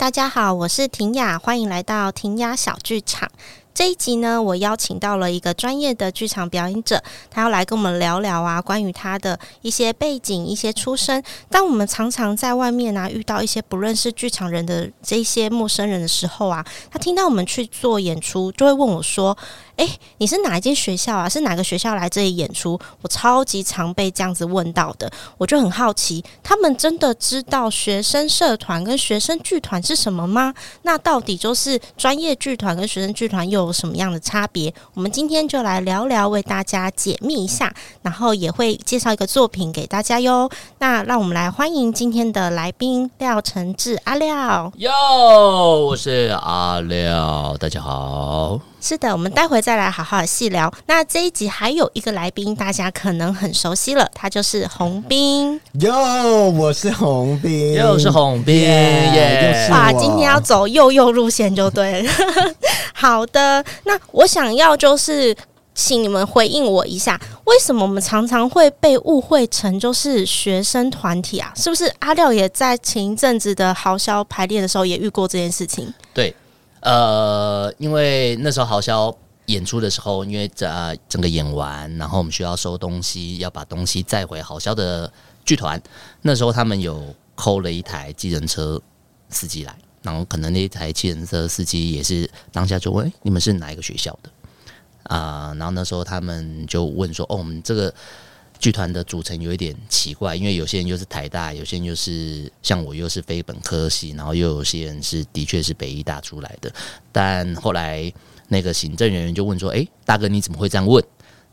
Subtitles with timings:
[0.00, 3.30] 大家好，我是婷雅，欢迎来到婷雅小剧场。
[3.74, 11.22] 这一集呢，我邀请到了一个专业的剧场表演者，他要来跟我们聊聊啊，关于他的一些背景、一些出身。
[11.50, 19.36] 当我们常常在外面啊，遇到一些不认识剧场人的这些陌生人的时候啊，他听到我们去做演出，就会问我说
[19.80, 21.26] ：“诶，你是哪一间学校啊？
[21.26, 30.52] 是哪个学校来这里演出？”我超级常被这样子问到的，我就很好奇，他们真的知道学生社团跟学生剧团是什么吗？
[30.82, 34.70] 那到底就是专业剧团跟学生剧团又有什么样的差别？
[34.92, 37.72] 我们今天就来聊聊，为大家解密一下，
[38.02, 40.50] 然后也会介绍一个作品给大家哟。
[40.80, 44.70] 那让我们来欢迎今天的来宾廖承志阿廖。
[44.76, 44.92] 哟，
[45.86, 48.60] 我是阿廖，大家好。
[48.80, 50.72] 是的，我们待会再来好好的细聊。
[50.86, 55.60] 那这一集还有一个来宾，大家可能很熟悉了，他就是洪斌。
[55.80, 59.68] 哟，我是洪斌，又是洪斌耶！
[59.70, 62.12] 哇，今天要走幼幼路线就对了。
[62.94, 65.36] 好的，那我想要就是
[65.74, 71.52] 请你们回应我一下，为什么我们常常会被误会成就是学生团体啊？
[71.54, 75.92] 是不是阿廖也在前一阵子的豪销排练的时候也遇过这件事情？
[76.14, 76.34] 对。
[76.80, 79.14] 呃，因为那时候豪销
[79.46, 85.12] 演出的时候，因为整整个演完，然后我们需要收东西，要把东西载回豪销的
[85.44, 85.80] 剧团。
[86.22, 88.80] 那时候他们有扣了一台计程车
[89.28, 94.30] 司机来，然后可能那一台计程车司机也是当下就问：“，你们是哪一个学校的？”
[95.14, 97.92] 啊、然后那时候他们就问说：“哦，我们这个。”
[98.60, 106.70] 剧团的组成有一点奇怪，因为有些人又是台大，有些人又是像我又是非本科系，然后又有些人是的确是北艺大出来的。
[107.10, 108.12] 但后来
[108.48, 111.02] 那个行政人员就问说：“诶，大哥你怎么会这样问？”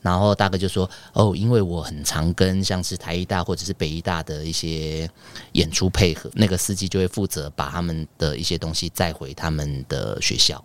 [0.01, 5.09] 然后大哥就说：“哦，因为我很常跟像是台艺大或者是北艺大的一些
[5.53, 10.61] 演出配合，那个司机就会负责把他们的一些东西载回他们的学校，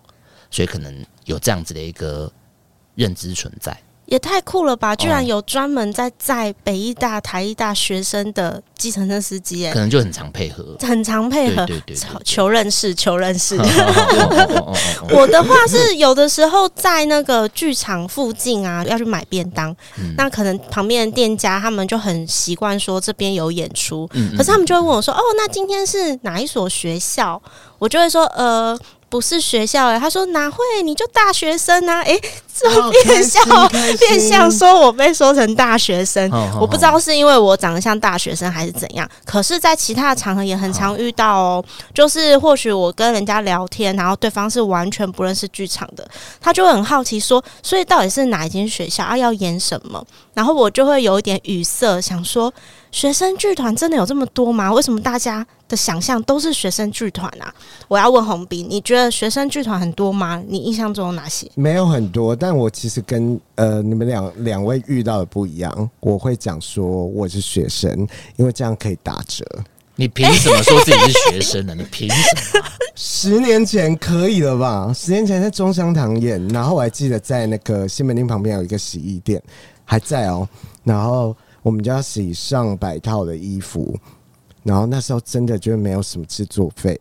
[0.50, 2.30] 所以可能有这样子的一个
[2.96, 3.80] 认知存在。”
[4.12, 4.94] 也太酷了吧！
[4.94, 13.56] 居然有专门在载北医大、台医大学生的计程车司机，哎，可能就很常配合，很常配合，对对对，求认识，求认识。
[15.08, 27.40] 我的话是有的时候在那个剧场附近啊，要去买便当，嗯、那可能旁边的店家他们就很习惯说这边有演出，嗯嗯，可是他们就会问我说：“哦，那今天是哪一所学校？”
[27.80, 28.78] 我就会说：“呃。”
[29.12, 30.56] 不是学校哎、欸，他说哪会？
[30.82, 32.00] 你就大学生啊！
[32.00, 32.22] 哎、欸，
[32.58, 33.68] 这变相
[33.98, 39.06] 变相说我被说成大学生，我不知道是因为我长得像大学生还是怎样。
[39.26, 46.08] 可是，在其他的场合也很常遇到哦，就是或许我跟人家聊天，然后对方是完全不认识剧场的，
[46.40, 49.14] 他就会很好奇说，所以到底是哪一间学校啊？
[49.14, 50.02] 要演什么？
[50.32, 52.50] 然后我就会有一点语塞，想说。
[52.92, 54.70] 学生剧团真的有这么多吗？
[54.70, 57.52] 为什么大家的想象都是学生剧团啊？
[57.88, 60.42] 我要问红斌，你觉得学生剧团很多吗？
[60.46, 61.50] 你印象中有哪些？
[61.54, 65.90] 没有很多，但我其实跟呃你们两两位遇到的不一样。
[66.00, 69.42] 我会讲说我是学生，因为这样可以打折。
[69.96, 71.74] 你凭什么说自己是学生呢？
[71.74, 72.64] 你凭什么？
[72.94, 74.92] 十年前可以了吧？
[74.94, 79.42] 十年前在中山堂演，然后我还记得在那个西门町旁边有一个洗衣店，
[79.82, 80.48] 还在哦、喔，
[80.84, 81.34] 然后。
[81.62, 83.98] 我们就要洗上百套的衣服，
[84.62, 87.00] 然后那时候真的就没有什么制作费，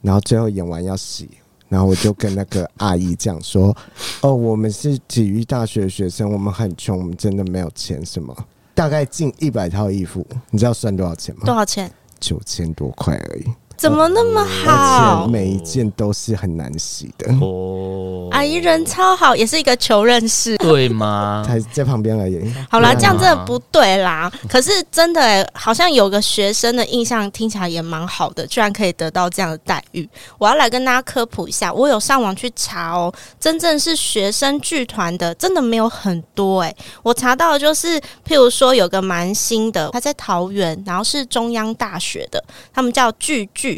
[0.00, 1.30] 然后最后演完要洗，
[1.68, 3.76] 然后我就跟那个阿姨讲说
[4.22, 8.04] ：“哦，我们是体育大学的学生，我们很穷，我们真的没有钱。
[8.04, 8.34] 什么？
[8.74, 11.42] 大概近一百套衣服，你知道算多少钱吗？
[11.44, 11.90] 多少钱？
[12.18, 13.44] 九千多块而已。”
[13.82, 15.22] 怎么那么好？
[15.22, 18.28] 而且每一件都是很难洗的哦。
[18.30, 21.42] 阿姨人超好，也是一个求认识，对吗？
[21.48, 22.40] 他在旁边而已。
[22.70, 24.30] 好啦，这样真的不对啦。
[24.48, 30.08] 可是真的、欸，好像有个学生的印象听起来也蛮好的，居然可以得到这样的待遇。
[30.38, 36.76] 我要来跟大家科普一下，我有上网去查哦、喔，真正是学生剧团的，真的没有很多哎、欸。
[37.02, 42.40] 我查到的就是，譬如说有个蛮新的，他在桃园，然后是中央大学的，
[42.72, 43.71] 他们叫剧剧。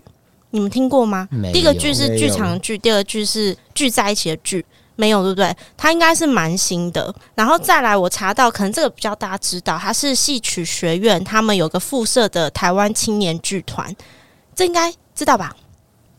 [0.55, 1.29] 你们听过吗？
[1.53, 4.65] 第一个剧是剧场剧，第二个剧是聚在一起的剧，
[4.95, 5.53] 没有对不对？
[5.77, 7.13] 它应该是蛮新的。
[7.35, 13.93] 然后再来，我查到可能这个比较大家知道，它是戏曲学院，他们有个附设的台湾青年剧团，
[14.55, 15.53] 这应该知道吧？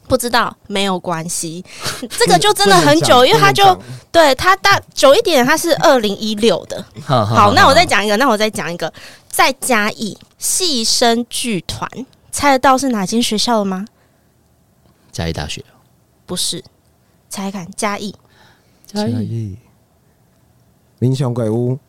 [0.09, 1.63] 不知道没有关系，
[2.19, 3.63] 这个就真的很久，因为它就
[4.11, 6.83] 对它大久一点，它是二零一六的。
[7.05, 8.91] 好，那我再讲一个，那我再讲一个，
[9.29, 11.89] 再加一戏生剧团，
[12.33, 13.85] 猜得到是哪间学校了吗？
[15.15, 15.63] 嘉义大学。
[16.25, 16.61] 不是，
[17.29, 18.13] 猜看嘉义，
[18.85, 19.57] 嘉义，
[20.99, 21.79] 民雄鬼屋，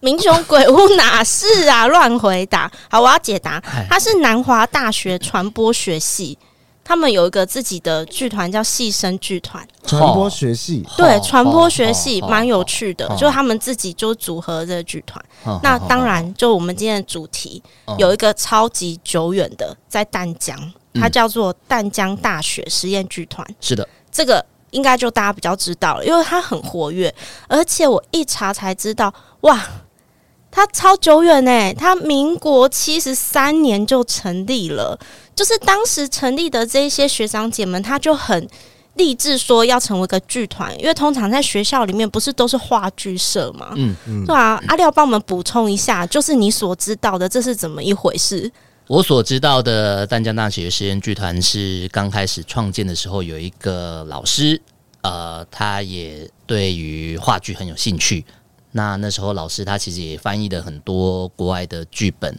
[0.00, 1.86] 民雄鬼屋哪是啊？
[1.92, 2.72] 乱回答！
[2.88, 3.60] 好，我要解答，
[3.90, 6.38] 它是南华大学传播学系。
[6.82, 15.22] 他们有一个自己的剧团叫戏声剧团，传播学系，对，传播学系蛮有趣的，就他们自己就组合这个剧团。
[15.62, 17.60] 那当然，就我们今天的主题
[17.98, 20.56] 有一个超级久远的，在淡江，
[21.00, 23.46] 它叫做淡江大学实验剧团。
[23.60, 27.14] 是的，这个应该就大家比较知道了，因为它很活跃，
[27.48, 29.12] 而且我一查才知道，
[29.42, 29.64] 哇！
[30.48, 34.98] 它超久远诶，它民国七十三年就成立了，
[35.34, 38.48] 就是当时成立的这些学长姐们，他就很
[38.94, 43.72] 励志说要成为一个剧团，因为通常在学校里面不是都是话剧社吗？
[43.76, 48.50] 嗯嗯，对啊，阿廖帮我们补充一下，就是你所知道的，这是怎么一回事？
[48.88, 54.62] 我所知道的淡江大学实验剧团是刚开始创建的时候，有一个老师，
[55.00, 58.24] 呃，他也对于话剧很有兴趣。
[58.70, 62.38] 那那时候老师他其实也翻译了很多国外的剧本，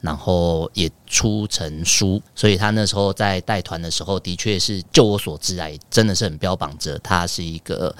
[0.00, 7.94] 然后也出成书，所以他那时候在带团的时候，的确是就我所知啊，真的是很标榜着他是一个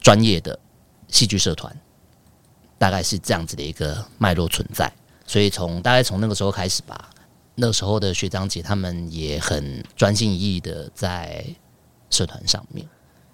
[0.00, 0.58] 专业的
[1.06, 1.72] 戏剧社团，
[2.78, 4.92] 大概是这样子的一个脉络存在。
[5.30, 7.08] 所以从大概从那个时候开始吧，
[7.54, 11.44] 那个时候的学长姐他们也很专心一意的在
[12.10, 12.84] 社团上面。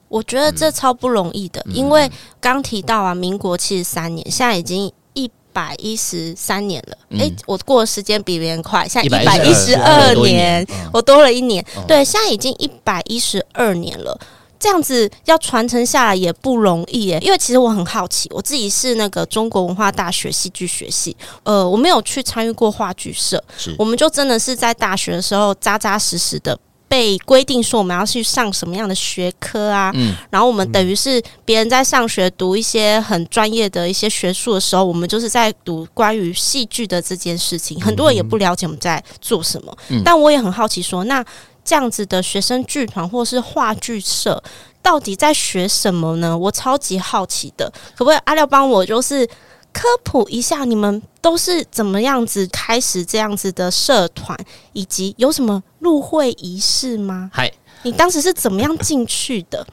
[0.08, 6.98] 我觉得这超不容易的，嗯、因为刚提到啊，民国七十三年，现在已经一百一十三年了。
[7.12, 11.64] 哎、嗯欸，我过的时间比别人快，现在一百一十二年，我多了一年。
[11.78, 14.20] 嗯、对，现在已经一百一十二年了，
[14.58, 17.18] 这样子要传承下来也不容易耶。
[17.22, 26.58] 因为其实我很好奇，我自己是那个中国文化大学戏剧学系，呃，我没有去参与过话剧社，是我们就真的是在大学的时候扎扎实实的。
[26.88, 29.90] 被规定说我们要去上什么样的学科啊？
[29.96, 37.82] 嗯，然后我们等于是别人在上学读一些很专业的一些学术的时候，我们就是在读关于戏剧的这件事情。
[37.82, 41.22] 很多人也不了解我们在做什么，嗯，但我也很好奇说，那
[41.66, 44.42] 这样子的学生剧团或是话剧社
[44.80, 46.38] 到底在学什么呢？
[46.38, 49.28] 我超级好奇的，可不可以阿廖帮我就是？
[49.72, 54.34] 科普一下，你们都是怎么样子开始这样子的社团，
[54.72, 57.28] 以及有什么入会仪式吗？
[57.30, 57.52] 嗨，
[57.82, 59.66] 你当时是怎么样进去的？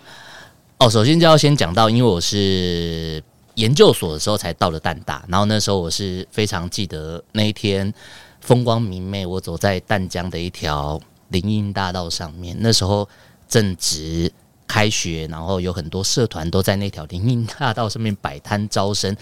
[0.79, 3.23] 哦，首先就要先讲到，因为我是
[3.55, 7.93] 研究所的时候才到了淡大，然后那时候我是非常记得那一天
[8.41, 10.99] 风光明媚，我走在淡江的一条
[11.33, 13.09] 林荫大道上面，那时候
[13.49, 14.31] 正值
[14.67, 19.15] 开学，然后有很多社团都在那条林荫大道上面摆摊招生。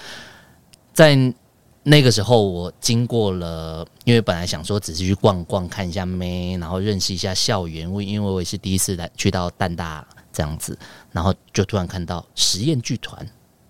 [0.94, 1.18] 在
[1.84, 7.90] 那个时候，我经过了，因为本来想说只是去逛逛，看一下妹，然后认识一下校园。
[7.90, 10.78] 我因为我也是第一次来去到淡大这样子，
[11.12, 13.26] 然后就突然看到实验剧团，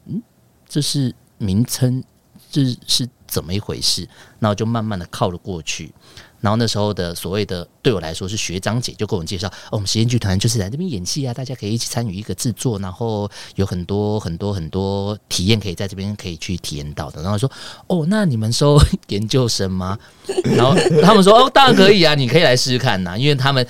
[0.08, 0.22] 嗯，
[0.68, 2.04] 这是名称，
[2.50, 4.06] 这是怎么一回事？
[4.40, 5.94] 然后就慢慢的靠了过去。
[6.42, 17.22] 然后那时候的所谓的对我来说是学长姐，就跟我们介绍，哦，我们实验剧团就是在这边演戏啊，大家可以一起参与一个制作，然后有很多很多很多体验可以在这边可以去体验到的。
[17.22, 17.50] 然后说，
[17.88, 18.78] 哦，那你们收
[19.08, 19.98] 研究生吗？
[20.58, 23.66] 然后他们说，哦，当然可以啊，你可以来试试看呐，因为他们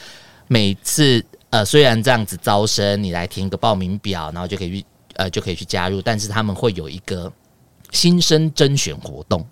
[0.48, 4.86] 每次呃虽然这样子招生，你来填一个报名表，然后就可以去
[5.16, 7.32] 呃就可以去加入，但是他们会有一个
[7.92, 9.46] 新生甄选活动。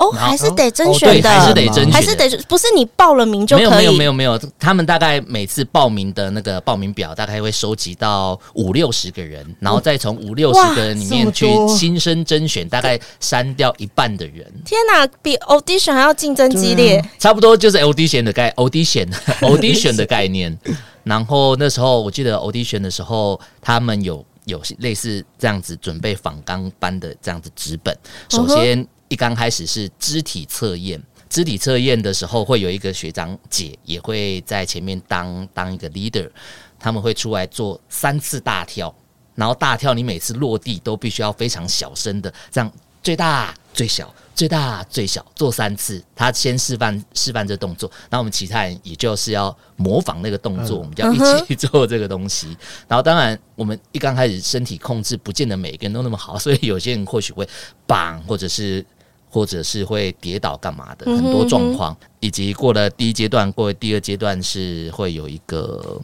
[0.00, 3.68] 哦，还是得甄选的，还是得甄选，还是得不是你报了名就可以？
[3.68, 14.50] 没有没有没有没有，他们大概每次报名的那个报名表大概会收集到五六十个人，然后再从五六十个人里面去新生甄选，大概删掉一半的人。
[14.64, 19.06] 天哪，比 audition 还要竞争激烈，差不多就是 audition 的概 audition
[19.42, 20.58] audition 的概念。
[21.04, 27.94] 然后那时候我记得 audition 的时候，他们有有类似这样子准备仿钢班的这样子纸本，
[28.30, 28.88] 首先。
[29.10, 36.30] 一刚开始是肢体测验，肢体测验的时候会有一个学长姐也会在前面当当一个 leader，
[36.78, 38.94] 他们会出来做三次大跳，
[39.34, 52.56] 然后大跳你每次落地都必须要非常小声的，这样最大最小最大最小做三次，他先示范示范这动作，那我们其他人也就是要模仿那个动作，我们就要一起做这个东西。
[52.86, 57.44] 然后当然我们一刚开始身体控制不见得每个人都那么好，所以有些人或许会
[57.88, 58.86] 绑或者是。
[59.30, 66.00] 或者是会跌倒干嘛的很多状况，以及过了第一阶段，过了第二阶段是会有一个。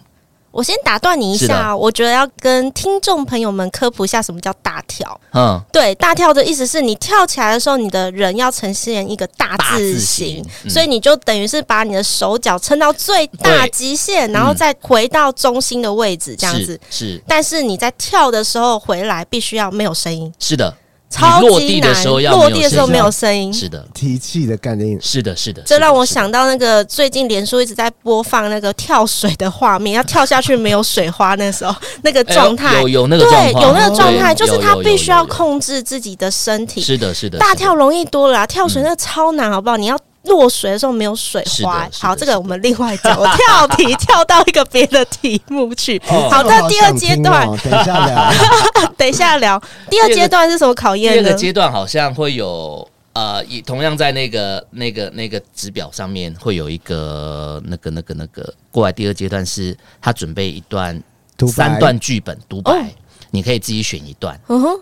[0.52, 5.20] 我先打断你一下，我觉得要跟听众朋友们科普一下什么叫大跳。
[5.34, 16.80] 嗯，对，大跳的意思是你跳起来的时候，你的人要呈现一个大字形，字嗯、所以你就等于是把你的手脚撑到最大极限，然后再回到中心的位置，这样子。
[16.88, 20.32] 是，是，但是你在跳的时候回来，必须要没有声音。
[20.38, 20.74] 是的。
[21.08, 25.62] 超级落地的时候要落地的时候没有声音，是的，提气的概念，是的，是的。
[25.64, 36.80] 这让我想到那个最近连书一直在播放那个跳水的画面，要跳下去没有水花，那时候 那个状态有有那个对，有那个状态，就是他必须要控制自己的身体。
[36.80, 39.76] 是的，是的，大跳容易多了，跳水那个超难，好不好？
[39.76, 39.96] 你要。
[40.26, 43.16] 落水的时候没有水花，好，这个我们另外讲。
[43.18, 46.00] 我跳题跳到一个别的题目去。
[46.04, 48.32] 好，那第二阶段，等一下聊。
[48.96, 49.62] 等一下聊。
[49.88, 51.12] 第二阶段是什么考验？
[51.12, 58.92] 第二个阶段好像会有呃，以同样在那个那个那个纸表上面会有一个那个那个那个过来。
[58.92, 61.02] 第二阶段是他准备一段
[61.48, 62.90] 三段剧本独白，
[63.30, 64.38] 你可以自己选一段。
[64.48, 64.80] 嗯哼。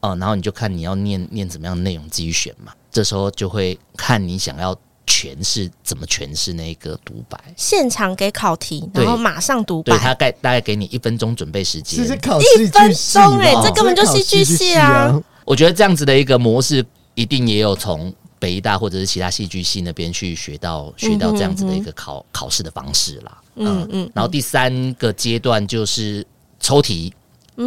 [0.00, 2.72] 哦，然后你就看你要念念怎么样的内容，自己选嘛。
[2.94, 4.72] 这时候就会看你想要
[5.04, 9.96] 诠释怎么诠释那个独白，现场给考题，然后马上独白。
[9.96, 15.20] 对，他概大概给你一分钟准备时间，一分钟哎，这根本就戏剧系啊！
[15.44, 16.86] 我觉得这样子的一个模式，
[17.16, 23.42] 一定也有从北艺大或者是其他戏剧系那边去学到学到这样子的一个考、考试的方式啦。
[23.56, 26.24] 嗯嗯，嗯，然后第三个阶段就是
[26.60, 27.12] 抽题，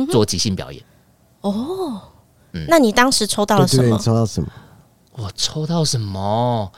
[0.10, 0.82] 做即兴表演。
[1.42, 2.02] 哦，
[2.54, 4.00] 嗯，那你当时抽到了什么？
[4.00, 4.48] 抽到什么？
[5.18, 6.72] 我抽到什么？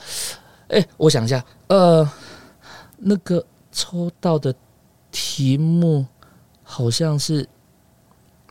[0.69, 2.09] 哎、欸，我想一下，呃，
[2.97, 4.53] 那个抽到的
[5.11, 6.05] 题目
[6.63, 7.47] 好像是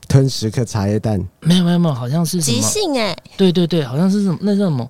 [0.06, 4.88] 吞十颗茶叶蛋，没有没有没有，好像是即兴哎，对对对，好像是什么那是什么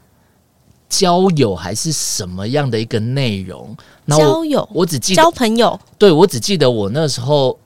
[0.88, 3.76] 交友还是什么样的一个内容？
[4.08, 7.56] 交友，我只记得交朋友，对，我只记得我那时候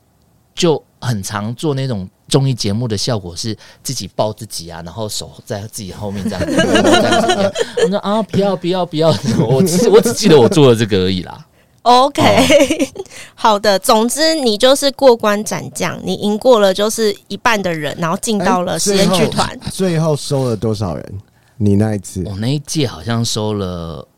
[0.55, 2.09] 就很常做那种。
[2.33, 7.53] 综艺节目的效果是自己抱自己啊，然后手在自己后面这样子。
[7.85, 9.15] 我 说啊，不要不要不要！
[9.47, 11.47] 我只我只记得我做了这个而已啦。
[11.83, 12.91] OK，
[13.37, 13.79] 好的。
[13.79, 19.61] 总之你就是过关斩将，你赢过了就是一半的人，然后进到了实验剧团。
[19.71, 21.19] 最后收了多少人？
[21.59, 22.23] 你那一次？
[22.25, 24.09] 我那一届好像收了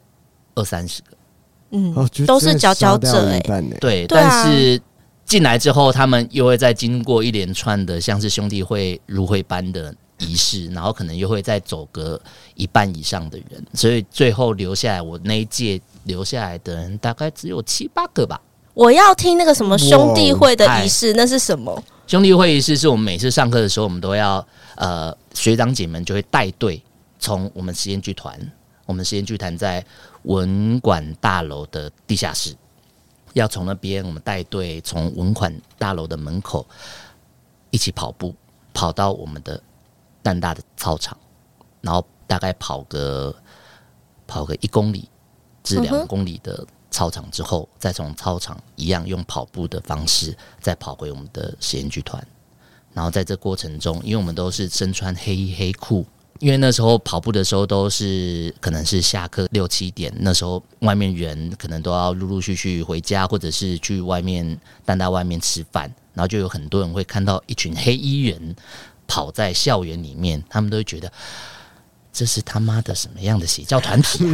[0.54, 1.08] 二三十个。
[1.70, 1.92] 嗯，
[2.24, 3.40] 都是佼佼者哎。
[3.80, 4.80] 对，但是。
[5.24, 12.20] 进来之后，他们又会再经过一连串的像是兄弟会入会般的仪式，然后可能又会再走个
[12.54, 18.40] 一半以上的人，所以最后留下来，我那一届留下来的人大概只有七八个吧。
[18.74, 21.82] 我要听那个什么兄弟会的仪式，那是什么？
[22.06, 26.82] 兄弟会仪式是我们每次上课的时候，我们都要呃学长姐们就会带队
[27.18, 28.38] 从我们实验剧团，
[28.84, 29.84] 我们实验剧团在
[30.24, 32.54] 文管大楼的地下室。
[33.34, 36.66] 要从那边，我们带队从文管大楼的门口
[37.70, 38.34] 一起跑步，
[38.72, 39.62] 跑到我们的
[40.22, 41.16] 淡大的操场，
[41.82, 43.34] 然后大概跑个
[44.26, 45.08] 跑个一公里
[45.62, 52.26] 至两公里的操场之后，再从操场一样用跑步的方式再跑回我们的实验剧团。
[52.92, 56.06] 然后在这过程中，因为我们都是身穿黑衣黑裤。
[56.40, 68.54] 因为那时候跑步的时候都是可能是下课六七点，那时候外面人可能都要陆陆续续回家，或者是去外面单大外面吃饭，然后就有很多人会看到一群黑衣人
[69.06, 71.10] 跑在校园里面，他们都会觉得
[72.12, 74.24] 这是他妈的什么样的邪教团体？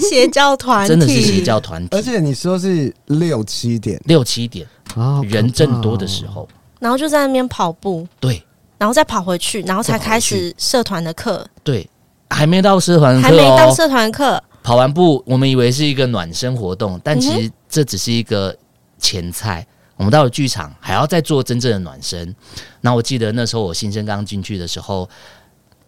[0.00, 6.48] 邪教团体真的是邪教团体，而且你说是六七点，六七点啊，人正多的时候，
[6.80, 8.42] 然后就在那边跑步，对。
[8.78, 11.46] 然后再跑回去，然后才开始社团的课。
[11.62, 11.88] 对，
[12.30, 14.42] 还没到社团课，还没到社团课。
[14.62, 18.56] 跑完步，我们以为是一个暖身活动，但其实这只是一个
[18.98, 19.60] 前菜。
[19.60, 19.66] 嗯、
[19.98, 22.34] 我们到了剧场，还要再做真正的暖身。
[22.80, 25.08] 那我记得那时候我新生刚进去的时候，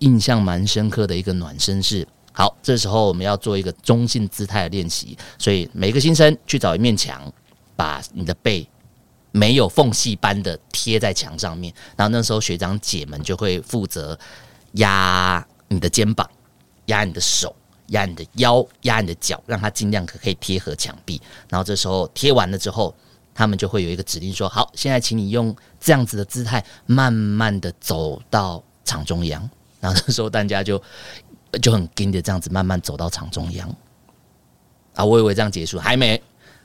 [0.00, 7.21] 印象蛮深刻的一个暖身是：好，这时候我们要做一个中性姿态的练习，所以每个新生去找一面墙，
[7.75, 8.69] 把你的背。
[9.37, 14.19] 没有缝隙般的贴在墙上面，然后那时候学长姐们就会负责
[14.73, 16.26] 压你的肩膀、
[16.87, 17.55] 压你的手、
[17.88, 21.21] 压你的腰、压你的脚，让它尽量可可以贴合墙壁。
[21.50, 22.95] 然后这时候贴完了之后，
[23.35, 29.50] 他们就会有一个指令说：“好，现在请你用这样子的姿态，慢慢的走到场中央。”
[29.81, 30.83] 然后这时候大家就
[31.61, 33.69] 就很跟着这样子慢慢走到场中央。
[34.95, 36.23] 啊，我以为这样结束，还没。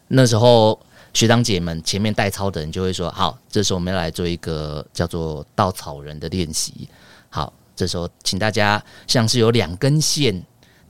[0.07, 0.79] 那时候。
[1.13, 6.87] 学长姐们前面带操的人就会说：“好，这时候我们要来做一个叫做稻草人的练习。
[7.29, 10.41] 好，这时候请大家像是有两根线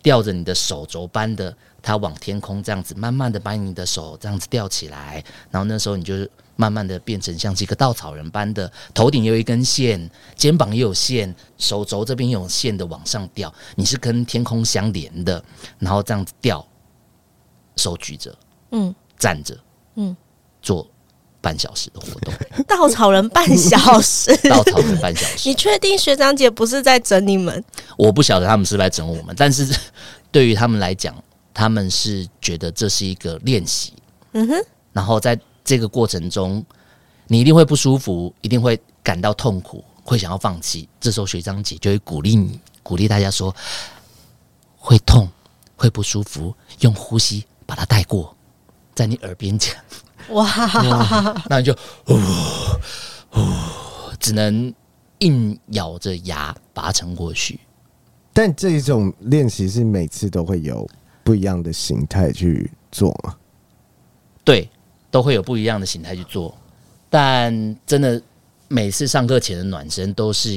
[0.03, 5.23] 吊着你的手肘般的，它往天空这样子，慢慢的把你的手这样子吊起来。
[5.49, 6.13] 然后那时候你就
[6.55, 15.43] 慢慢的变成像是一个稻草人般的，头顶有一根线，肩膀也有线，手肘这边有线的往上吊，你是跟天空相连的。
[15.79, 16.63] 然后这样子吊，
[17.75, 18.37] 手举着，
[18.69, 19.57] 嗯，站着。”
[19.95, 20.15] 嗯，
[20.61, 20.87] 做
[21.41, 22.33] 半小时的活动。
[22.67, 25.49] 稻草人半小时， 稻草人半小时。
[25.49, 27.63] 你确定学长姐不是在整你们？
[27.97, 29.67] 我不晓得他们是不是在整我们，但是
[30.31, 31.15] 对于他们来讲，
[31.53, 33.93] 他们是觉得这是一个练习。
[34.33, 34.55] 嗯哼。
[34.93, 36.63] 然后在这个过程中，
[37.27, 40.87] 你一定会不舒服，一定会感到痛苦，会想要放弃。
[40.99, 43.55] 这时候学长姐就会鼓励你，鼓励大家说：
[44.77, 45.29] 会痛，
[45.75, 48.35] 会不舒服，用呼吸把它带过，
[48.93, 49.73] 在你耳边讲。
[50.29, 52.15] 哇，哇， 那你就呼
[53.29, 53.41] 呼，
[54.19, 54.73] 只能
[55.19, 57.59] 硬咬着牙把它撑过去。
[58.31, 60.87] 但这一种练习是每次都会有
[61.23, 63.35] 不一样的形态去做吗？
[64.45, 64.69] 对，
[65.09, 66.55] 都会有不一样的形态去做。
[67.09, 68.21] 但真的
[68.69, 70.51] 每次上课前的暖身都是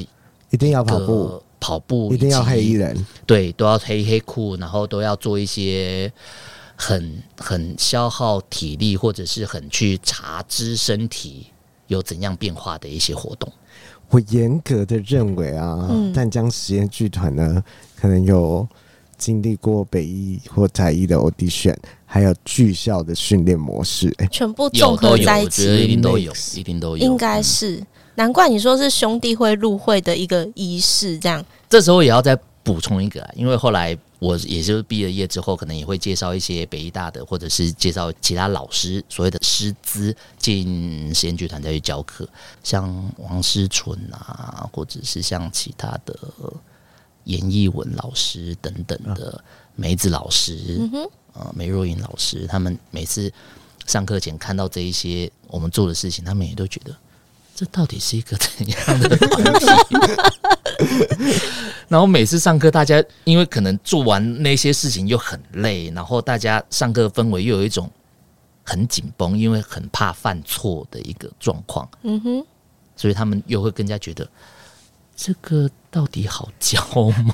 [0.50, 6.12] 一定要跑步，跑步一定要黑衣人，对，都要黑黑裤，然后都要做一些。
[6.84, 11.46] 很很消耗体力，或者是很去查知身体
[11.86, 13.50] 有怎样变化的一些活动。
[14.10, 17.64] 我严格的认为啊，嗯、淡江实验剧团呢，
[17.98, 18.68] 可能有
[19.16, 21.74] 经历过北艺或台艺的 audition，
[22.04, 27.76] 还有剧校的训练模式，欸， 全部综合在一起，一定都有，一定都有，应该是。
[27.76, 27.86] 嗯、
[28.16, 31.42] 难怪你说是兄弟会入会的一个仪式，这样。
[31.70, 33.96] 这时候也要再补充一个，啊，因为后来。
[34.18, 42.26] 我也就是毕了业之后，可能也会介绍一些北医大的，或者是介绍其他老师所谓的师资进实验剧团再去教课，
[42.62, 46.18] 像王思纯啊，或者是像其他的
[47.24, 49.42] 严艺文老师等等的
[49.74, 53.30] 梅子老师，嗯哼，呃，梅若莹老师，他们每次
[53.86, 56.96] 上课前看到这一些我们做的事情，他们也都觉得。
[57.54, 59.94] 这到底是一个怎样的团体？
[61.86, 67.88] 然后每次上课，大家因为可能做完那些事情又很累，然后大家上课氛围又有一种
[68.64, 71.88] 很紧绷，因为很怕犯错的一个状况。
[72.02, 72.44] 嗯哼，
[72.96, 74.28] 所以他们又会更加觉得
[75.14, 76.82] 这个到底好教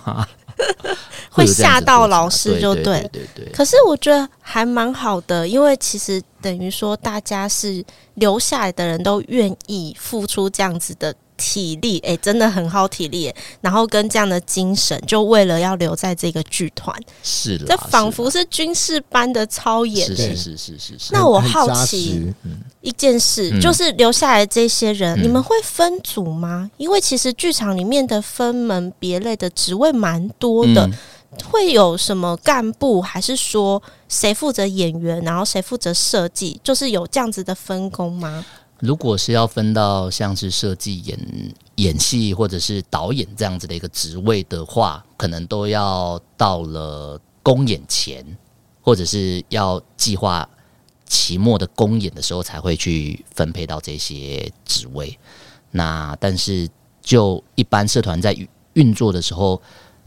[0.05, 0.29] 吗？
[1.31, 3.47] 会吓到老师，就对，对，对。
[3.53, 13.33] 可是我觉得还蛮好的，因为其实等于说大家是留下来的人都愿意付出这样子的体力，哎，真的很耗体力。
[13.63, 20.07] 然后跟这样的精神，就为了要留在这个剧团，是的，这仿佛是军事般的操演。
[20.07, 21.13] 是是是是是，是。
[21.13, 22.31] 那我好奇
[22.83, 26.71] 一件事，嗯、就是留下来这些人，嗯、你们会分组吗？
[26.77, 30.87] 因为其实剧场里面的分门别类的职位蛮多的。
[30.87, 30.93] 嗯
[31.49, 36.61] 会有什么干部，还是说谁负责演员，然后谁负责设计？
[36.65, 38.45] 就是有这样子的分工吗？
[38.81, 41.19] 如果是要分到像是设计、演
[41.77, 48.25] 演戏或者是导演这样子的一个职位的话，可能都要到了公演前，
[48.81, 50.49] 或者是要计划
[51.07, 55.19] 期末的公演的时候才会去分配到这些职位。
[55.71, 56.69] 那但是
[57.01, 58.37] 就一般社团在
[58.73, 59.61] 运作的时候。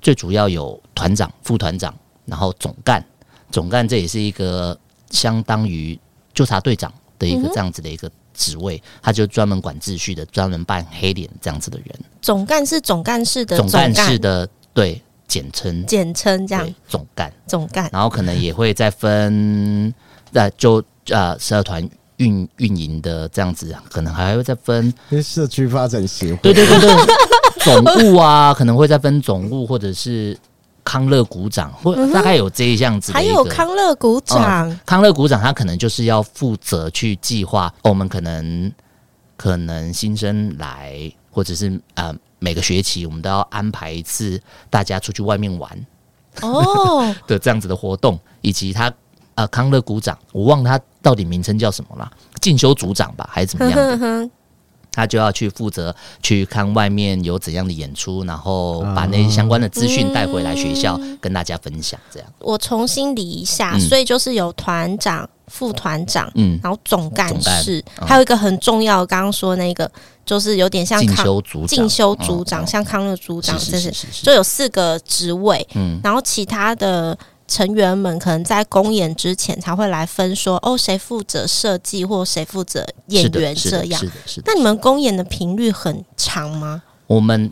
[0.03, 3.01] 最主要有团长、副团长，然后总干，
[3.49, 4.77] 总干这也是一个
[5.11, 5.97] 相当于
[6.33, 11.99] 纠察队长的一个这样子的一个职位，嗯、他就专门管秩序的，专门扮黑脸这样子的人。
[12.21, 16.73] 总干是总干事的总干事的对简称，简称这样。
[16.87, 17.31] 总干。
[17.47, 19.93] 总干，然后可能也会再分
[20.33, 24.93] 呃就呃社团运运营的这样子，可能还会再分。
[25.23, 27.15] 社区发展协会，对对对对。
[27.59, 30.37] 总务啊，可能会再分总务，或者是
[30.83, 33.13] 康乐股长，或大概有这一样子的。
[33.13, 38.71] 还有康乐股长，嗯、康乐股长他可能就是要负责去计划，我们可能
[39.37, 45.85] 可能新生来，或者是呃每个学期我们都要安排一次大家出去外面玩
[46.41, 48.91] 哦 的这样子的活动，以及他
[49.35, 54.29] 呃康乐股长，我忘了他到底名称叫什么了，进修组长吧，还是怎么样的？
[54.93, 61.99] 他就要去负责去看外面有怎样的演出，然后把那些相关的资讯带回来学校跟大家分享。
[62.11, 69.91] 这样，我重新理一下，所以就是有团长、副团长，嗯，然后总干事，还有一个很重要，刚刚说那个
[70.23, 77.17] 就是有点像进修组长，进修组长，像康乐组长，这是就有四个职位，嗯，然后其他的。
[77.47, 83.99] 成员们可能在公演之前才会来分说哦，谁负责设计或谁负责演员这样。
[83.99, 84.43] 是的，是的。
[84.47, 86.81] 那你们公演的频率很长吗？
[87.07, 87.51] 我们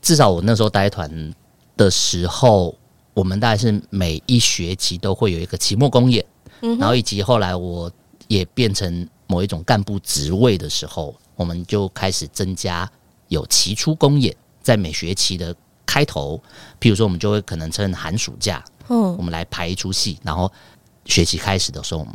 [0.00, 1.34] 至少我那时候待团
[1.76, 2.74] 的时候，
[3.14, 6.24] 我们大概是每一学期都会有一个期末公演，
[6.60, 7.90] 嗯，然后以及后来我
[8.28, 12.90] 也变成某一种干部职位的时候，我们就开始增加
[13.28, 15.54] 有期初公演，在每学期的
[15.92, 16.40] 开头，
[16.80, 18.64] 譬如说我们就会可能趁寒暑假。
[18.88, 20.50] 嗯，我们来排一出戏，然后
[21.04, 22.14] 学期开始的时候，我们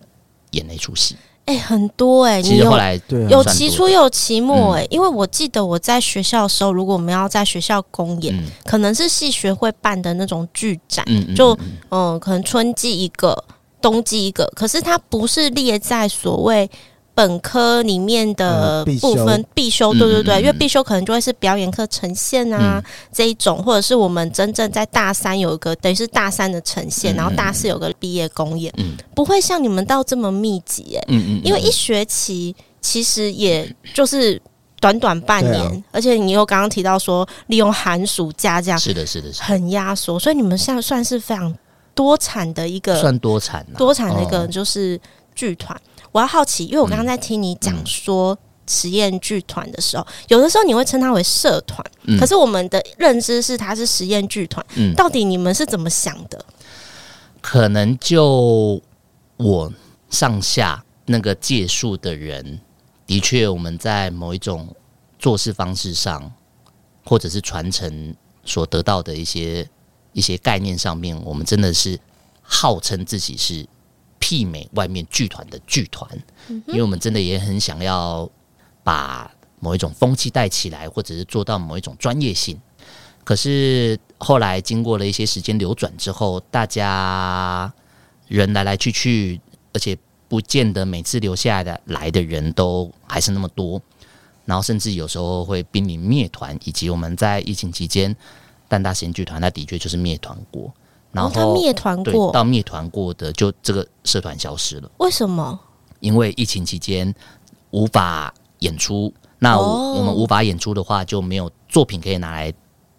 [0.51, 1.15] 演那出戏。
[1.45, 11.53] 哎、欸，很多哎、欸，其实后来有期初又有期末哎、欸，嗯、因为我记得我在学校的时候，如果我们要在学校公演，嗯、可能是系学会办的那种剧展，嗯就
[11.91, 13.43] 嗯、呃，可能春季一个，
[13.79, 16.67] 冬季一个，可是它不是列在所谓。
[17.17, 22.79] 本科里面的部分必修，对对对，因为必修可能就会是表演课呈现啊
[23.11, 28.71] 这一种，或者是我们真正在大三有一个等于是大三的呈现，然后大四有个毕业公演，
[29.15, 31.03] 不会像你们到这么密集哎，
[31.43, 34.39] 因为一学期其实也就是
[34.79, 41.51] 短短半年，而且你又刚刚提到说利用寒暑假这样，是的，是的，很压缩，所以你们现在算是非常
[41.95, 45.01] 多产的一个，算多产，多产的一个就是
[45.33, 45.75] 剧团。
[46.17, 48.35] 我要好奇，因为我刚刚在听你讲说
[48.67, 54.65] 实验剧团的时候，嗯、有的时候你会称它为社团，嗯、可是我们的认知是它是实验剧团。
[54.77, 56.43] 嗯，到底你们是怎么想的？
[57.39, 58.81] 可能就
[59.37, 59.71] 我
[60.09, 62.59] 上下那个借数的人，
[63.05, 64.75] 的确我们在某一种
[65.19, 66.33] 做事方式上，
[67.05, 69.69] 或者是传承所得到的一些
[70.13, 71.99] 一些概念上面，我们真的是
[72.41, 73.67] 号称自己是。
[74.27, 76.09] 媲美外面剧团的剧团，
[76.49, 78.29] 因为我们真的也很想要
[78.83, 82.59] 把某一种风气带起来，或者是做到某一种专业性。
[83.23, 87.73] 可是后来经过了一些时间流转之后，大家
[88.27, 89.39] 人来来去去，
[89.71, 93.81] 而且不见得每次留下来的来的人都还是那么多，
[94.43, 98.13] 然后甚至有时候会濒临灭团，以及我们在疫情期间，
[98.67, 100.73] 淡大型剧团，那的确就是灭团过。
[101.11, 104.91] 然后他灭团过，到灭团过的，就这个社团消失了。
[104.97, 105.59] 为什么？
[105.99, 107.11] 因为疫情期间
[107.71, 112.53] 无法演出，那我们无法演出的话，就没有作品可以拿来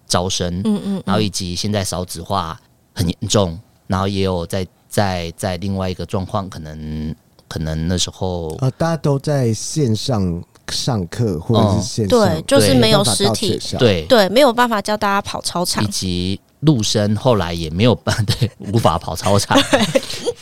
[0.08, 0.60] 招生。
[0.64, 1.02] 嗯嗯。
[1.06, 2.58] 然后以及现在少子化
[2.92, 7.14] 很严重，然后也有在在在另外一个状况，可能
[7.46, 16.40] 可能那时候啊，大家都在线上上课或者是线上，对，就是没有实体，对对，没有办法教大家跑操场，以及。
[16.60, 19.56] 陆生后来也没有办 对，无法跑操场，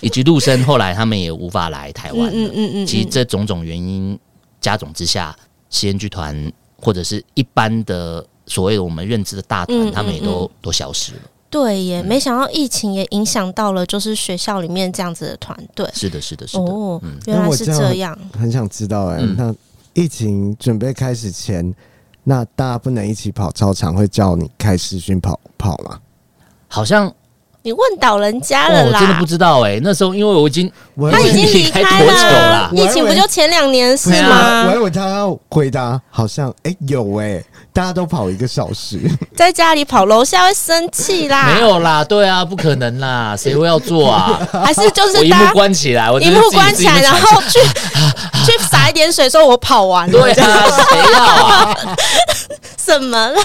[0.01, 2.31] 以及陆生后来他们也无法来台湾。
[2.33, 4.19] 嗯嗯嗯，其实这种种原因
[4.61, 5.37] 加总之下，
[5.71, 11.21] 实验剧团或者是一般的所谓我们认知的大团，他们也都都消失了。
[11.49, 15.89] 对耶，没想到疫情也影响到了，就是学校里面这样子的团队。
[15.95, 16.63] 是的，是的，是的。
[16.65, 18.19] 哦，原来是这样。
[18.39, 19.55] 很想知道哎，那
[19.95, 21.75] 疫情准备开始前，
[22.25, 26.01] 那大家不能一起跑操场，会叫你开视讯跑跑吗？
[26.69, 27.13] 好像
[27.63, 29.81] 你问倒人家了啦，我真的不知道哎、欸。
[29.83, 30.71] 那时候因为我已经
[31.11, 32.71] 他已经离开多久了？
[32.73, 34.67] 疫情不就前两年是吗？
[34.71, 39.01] 我以为他要回答，好像哎、欸、有哎、欸，大家都跑一个小时，
[39.35, 41.55] 在家里跑楼下会生气啦。
[41.55, 44.41] 没有啦，对啊，不可能啦，谁会要做啊？
[44.65, 47.59] 还是就是我萤幕关起来，我一幕关起来，然后去
[48.47, 50.13] 去洒一点水，说我跑完了。
[50.13, 51.77] 对啊，谁要啊？
[52.79, 53.43] 什么啦？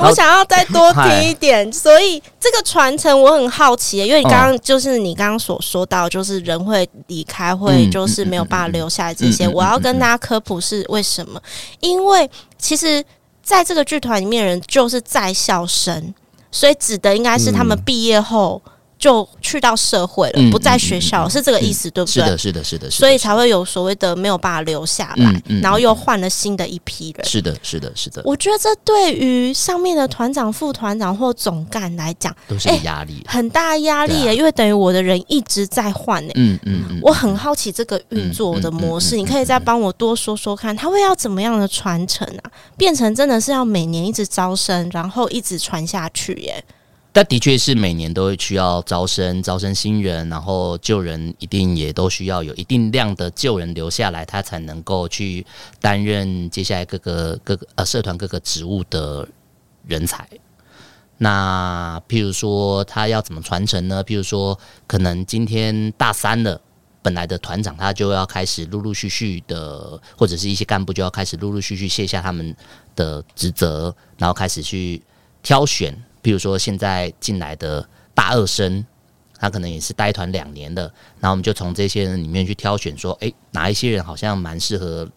[0.00, 9.46] 我想要再多听一点，所以这个传承我很好奇，因为你刚刚就是你刚刚所说到，就是人会离开，会就是没有办法留下来这些。
[9.48, 11.40] 我要跟大家科普是为什么？
[11.80, 13.04] 因为其实
[13.42, 16.14] 在这个剧团里面，人就是在校生，
[16.50, 18.60] 所以指的应该是他们毕业后。
[19.00, 22.12] 就去到社会了，不在学校，是这个意思，对不对？
[22.12, 27.26] 是的，是的，是的，所以才会有所谓的没有办法留下来，然后又换了新的一批人。
[27.26, 28.20] 是的，是的，是的。
[28.26, 36.32] 我觉得这对于上面的团长、副团长或总干来讲，都是压力，很大压力耶，因为等于我的人一直在换诶。
[36.34, 42.50] 嗯嗯，我很好奇这个运作的模式，你可以再帮我多说说看，他会要怎么样的传承啊？
[42.76, 46.62] 变成真的是要每年一直招生，然后一直传下去耶。
[47.12, 55.44] 但的确是每年都会需要招生，招生新人，然后旧人一定也都需要有一定量的旧人留下来，他才能够去
[55.80, 59.26] 担任接下来各个各个呃社团各个职务的
[59.86, 60.28] 人才。
[61.18, 64.04] 那譬如说他要怎么传承呢？
[64.04, 66.60] 譬如说，可能今天大三了，
[67.02, 72.54] 本来的团长他就要开始陆陆续续的，或者是一些干部就要开始陆陆续续卸下他们
[72.94, 75.02] 的职责，然后开始去
[75.42, 75.92] 挑选。
[76.22, 78.84] 比如说，现在进来的大二生，
[79.38, 80.82] 他可能也是待团两年的，
[81.18, 85.08] 然后我们就从这些人里面去挑选，说，诶，哪一些人好像蛮适合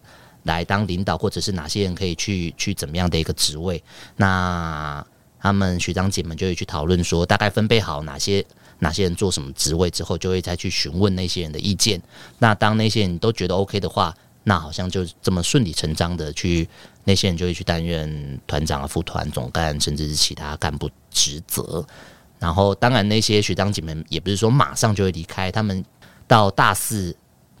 [0.44, 3.82] 来当领导，或者是哪些人可以去去怎么样的一个职位？
[4.16, 5.04] 那
[5.38, 8.42] 他们学长姐们就会去讨论说，大概分配好哪些
[8.78, 12.00] 哪些人做什么职位之后，就会再去询问那些人的意见。
[12.38, 14.14] 那当那些人都觉得 OK 的话，
[14.44, 16.66] 那好像就这么顺理成章的去。
[17.04, 21.86] 那些人就会去担任团长啊、副团、总干，甚至是其他干部职责。
[22.38, 25.82] 然后，当然那些学长姐们也不是说马上就会离开，他们
[26.26, 27.16] 到大四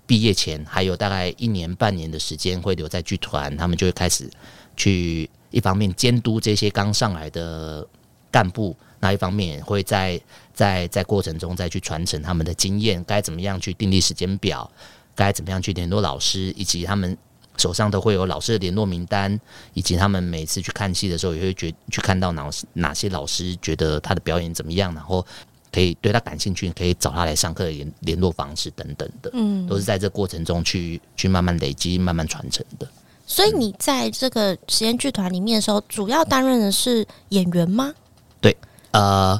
[0.06, 4.28] 毕业前还有大概一年半年的时间会留在剧团，他们就会开始
[4.76, 7.86] 去一方面监督这些刚上来的
[8.30, 10.20] 干部，那一方面会在
[10.52, 14.70] 在在过程中再去传承他们的经验，该怎么样去订立时间表，
[15.14, 17.16] 该怎么样去联络老师，以及他们
[17.56, 19.38] 手上都会有老师的联络名单，
[19.72, 25.24] 以及他们每次去看戏的时候也会觉去看到哪哪些老师觉得他的表演怎么样，然后。
[25.72, 32.86] 可以对他感兴趣，可以找他来上课的联联络方式等等的，嗯，都是在这过程中去去慢慢累积、慢慢传承的。
[33.26, 37.92] 所以你在这个实验剧团里面的时候，主要担任的是演员吗？
[38.40, 38.56] 对，
[38.92, 39.36] 呃，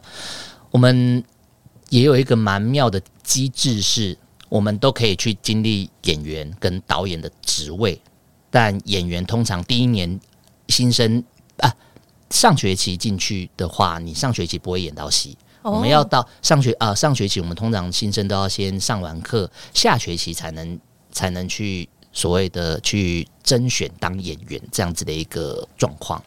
[0.72, 1.22] 我们
[1.90, 4.18] 也有一个蛮妙的机制，是
[4.54, 8.00] 我们都可以去经历演员跟导演的职位，
[8.52, 10.20] 但演员通常第一年
[10.68, 11.24] 新生
[11.56, 11.74] 啊，
[12.30, 15.36] 上学期进去的话，你上学期不会演到戏。
[15.62, 20.78] 我们要到上学啊、呃，上学期我们通常新生都要先上完课，下学期才能
[21.10, 26.22] 才能去所谓的去甄选当演员这样子的一个状况。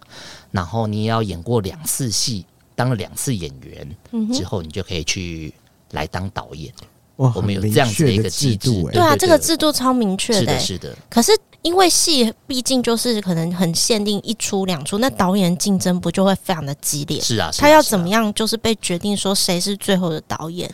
[0.51, 5.53] 然后你也要演过两次戏，当了两次演员、嗯、之后，你就可以去
[5.91, 6.73] 来当导演。
[6.73, 6.87] 哇，
[7.17, 10.97] 我们有这样子的一个制度，对，啊，这个制度超明确的，是的，是的。
[11.09, 11.31] 可是。
[11.63, 17.19] 因为戏毕竟就是可能很限定一出两出，那导演竞争不就会非常的激烈？
[17.19, 20.71] 是啊，是啊，他要怎么样就是被决定说谁是最后的导演？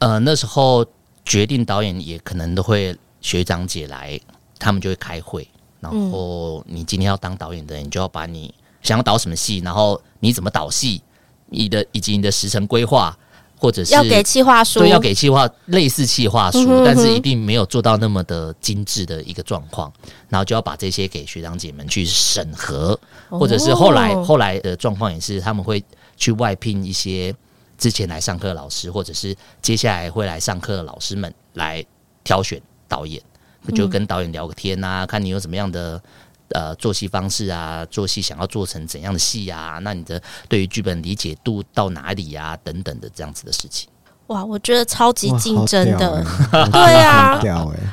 [0.00, 0.84] 呃，那时候
[1.24, 4.20] 决定导演也可能都会学长姐来，
[4.58, 5.48] 他们就会开会，
[5.80, 11.00] 然后你今天要当导演的人，你就要把你想要导什么戏，然后你怎么导戏，
[11.48, 13.16] 你的以及你的时程规划。
[13.58, 19.92] 或者是要给企划书，对，要给企划类似企划书，嗯哼嗯哼，但是一定没有做到那么的精致的一个状况，
[20.28, 25.82] 然后就要把这些给学长姐们去审核，或者是后来后来的状况也是他们会
[26.16, 27.34] 去外聘一些
[27.78, 31.84] 之前来上课的老师，或者是接下来会来上课的老师们来
[32.22, 33.22] 挑选导演，
[33.74, 36.00] 就跟导演聊个天啊，看你有什么样的。
[36.50, 39.78] 呃，做戏方式啊，做戏想要做成怎样的戏啊？
[39.82, 42.58] 那你的对于剧本理解度到哪里呀、啊？
[42.62, 43.88] 等等的这样子的事情。
[44.28, 46.24] 哇，我觉得超级竞争的，
[46.72, 47.40] 对啊，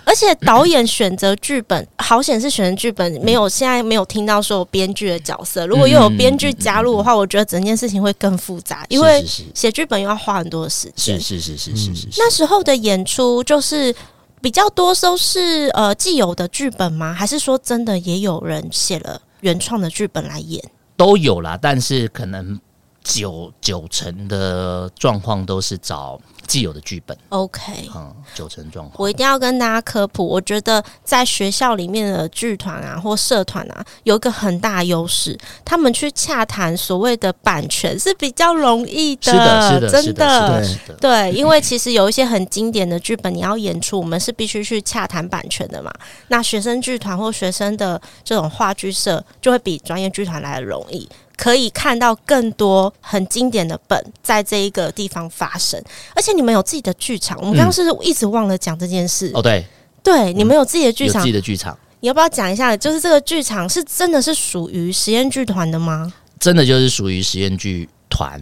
[0.05, 5.67] 而且导演选择剧本，好险是选择剧本，没有现在没有听到说有编剧的角色。
[5.67, 11.19] 如果又有编剧加入的话，我觉得整件事情会更复杂，因为写剧本又要花很多的时间。
[11.19, 12.07] 是是是是是是。
[12.17, 13.95] 那时候的演出就是。
[14.43, 17.13] 比较多都是呃既有的剧本吗？
[17.13, 20.61] 还是说真的也有人写了原创的剧本来演？
[20.97, 22.59] 都有啦，但是可能
[23.03, 26.19] 九九成的状况都是找。
[26.45, 28.97] 既有的剧本，OK，嗯，九成状况。
[28.99, 45.89] 我一定要跟大家科普，我觉得在学校里面的剧团啊或社团啊，有一个很大优势，他们去洽谈所谓的版权是比较容易的，是的，是的，真的，是的，对，因为其实有一些很经典的剧本，你要演出，我们是必须去洽谈版权的嘛。
[46.27, 51.09] 那学生剧团或学生的这种话剧社，就会比专业剧团来的容易。
[51.35, 55.81] 可以看到更多很经典的本在这一个地方发生，
[56.15, 57.37] 而且你们有自己的剧场。
[57.39, 59.31] 我们刚刚是一直忘了讲这件事。
[59.33, 59.65] 哦，对，
[60.03, 62.75] 对，你们有自己的剧场，自己的剧场，你要不要讲一下？
[62.77, 66.13] 就是这个剧场是真的是属于实验剧团的吗？
[66.39, 68.41] 真的就是属于实验剧团。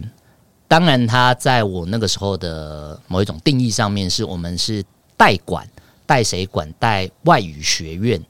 [0.68, 4.82] 当然，它在我那个时候的某一种定义上面，是我们是
[5.16, 5.68] 代管，
[6.06, 6.72] 代谁管？
[6.78, 8.20] 代外语学院。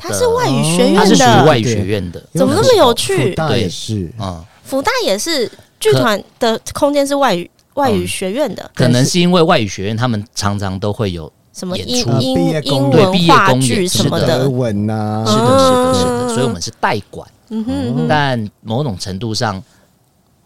[0.00, 3.34] 他是外语学院的，他是属于外语学院的，怎么那么有趣？
[3.34, 4.10] 对，是。
[4.16, 14.48] 啊，福大也是剧团的空间是外语外语学院的，可能是因为外语学院他们常常都会有什么英英英文话剧什么的。
[14.48, 17.30] 文呐，是的，是的，是的，所以我们是代管。
[17.50, 19.62] 嗯哼，但某种程度上，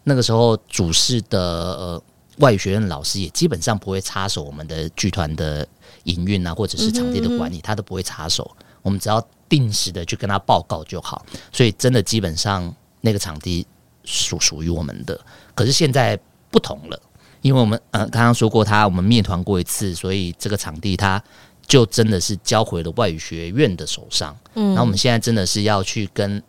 [0.03, 2.01] 那个时候主事的呃
[2.39, 5.65] 外语学院的老师也基本上不会插手我们的剧团的
[6.03, 8.49] 营运啊，或者是场地的管理，他都不会插手。
[8.81, 9.23] 我们只要
[9.55, 13.65] 定时的去跟他报告就好，所以真的基本上那个场地
[14.03, 15.17] 属属于我们的。
[15.53, 16.19] 可是现在
[16.51, 17.01] 不同了，
[17.41, 21.23] 因为我们呃刚刚说过他我们灭团过一次，所以这个场地他
[21.65, 24.35] 就真的是交回了外语学院的手上。
[24.55, 26.43] 嗯，那我们现在真的是要去跟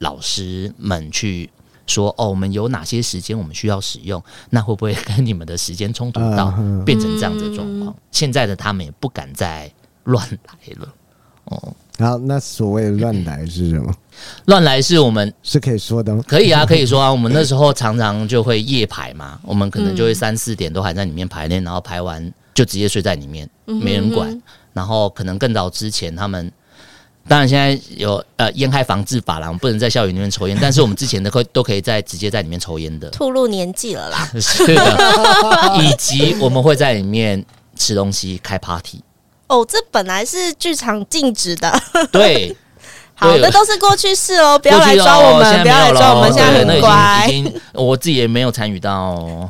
[0.00, 1.48] 老师们去
[1.86, 6.50] 说哦，我们有哪些时间我们需要使用，那会不会跟你们的时间冲突到
[6.84, 7.96] 变成这样子的状况？
[8.10, 9.72] 现在的他们也不敢再
[10.04, 10.94] 乱来了。
[11.44, 13.94] 哦，然后那所谓的乱来是什么？
[14.46, 16.20] 乱来是我们是可以说的吗？
[16.26, 17.08] 可以啊，可以说啊。
[17.08, 22.20] 我们那时候常常就会夜排嘛，我们可能就会三四点都还在里面排练，然后排完
[22.52, 24.42] 就直接睡在里面，没人管。
[24.72, 26.50] 然后可能更早之前，他们
[27.28, 33.08] 当然现在有呃烟害防治法啦，我们不能在校园里面抽烟，但是我们之前的都都可以在直接在里面抽烟的。
[33.10, 35.78] 吐露年纪了啦， 是的。
[35.80, 37.44] 以及我们会在里面
[37.76, 39.00] 吃东西、开 party。
[39.52, 41.70] 哦，这本来是剧场禁止的。
[42.10, 42.56] 对。
[43.22, 47.26] 好，那都是过去式哦，不要来抓我们，不要来抓我们，现在很乖。
[47.28, 49.48] 已经，我自己也没有参与到哦。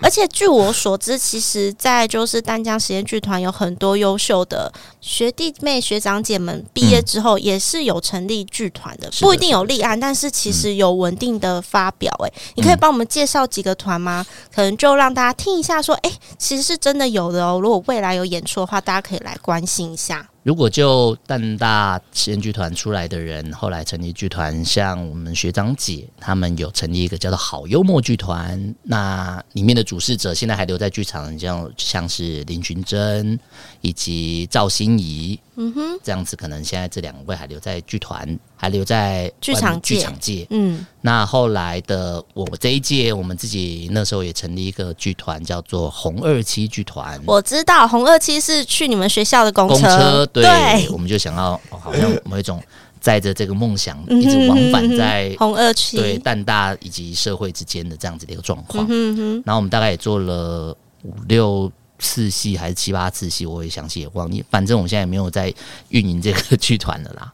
[0.00, 12.14] 而且据我所知，其实，在就是丹江实验剧团有很多优秀的学弟妹、学长姐们毕业之后，也是有成立剧团的，不一定有立案，但是其实有稳定的发表。
[12.24, 14.24] 哎，你可以帮我们介绍几个团吗？
[14.54, 17.58] 可能就让大家听一下，说，哎，其实是真的有的哦。
[17.60, 20.26] 如果未来有演出的话，大家可以来关心一下。
[20.48, 33.38] 如果就淡大实验剧团出来的人，后来成立剧团，像我们学长姐他们有成立一个叫做好幽默剧团，那里面的主事者现在还留在剧场，像像是林群珍
[33.82, 35.38] 以及赵心怡。
[35.60, 40.46] 嗯哼，这样子可能现在这两位还留在剧团，还留在剧场剧场界。
[40.50, 47.20] 嗯，那后来的我这一届，我们自己那时候也成立一个剧团，叫做红二七剧团。
[47.26, 52.62] 我知道红二七是去你们学校的公车，公车对，对，我们就想要，哦、好像某一种
[53.00, 58.86] 载着这个梦想，一直往返在红二七对淡大以及社会之间的这样子的一个状况。
[58.88, 61.68] 嗯哼，然后我们大概也做了五六。
[61.98, 64.44] 次戏还是七八次戏，我也详细也忘记。
[64.50, 65.52] 反正我们现在也没有在
[65.88, 67.32] 运营这个剧团了啦。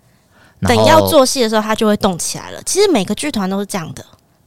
[0.66, 2.62] 等要做戏的时候，它就会动起来了。
[2.62, 4.02] 其实每个剧团都是这样的，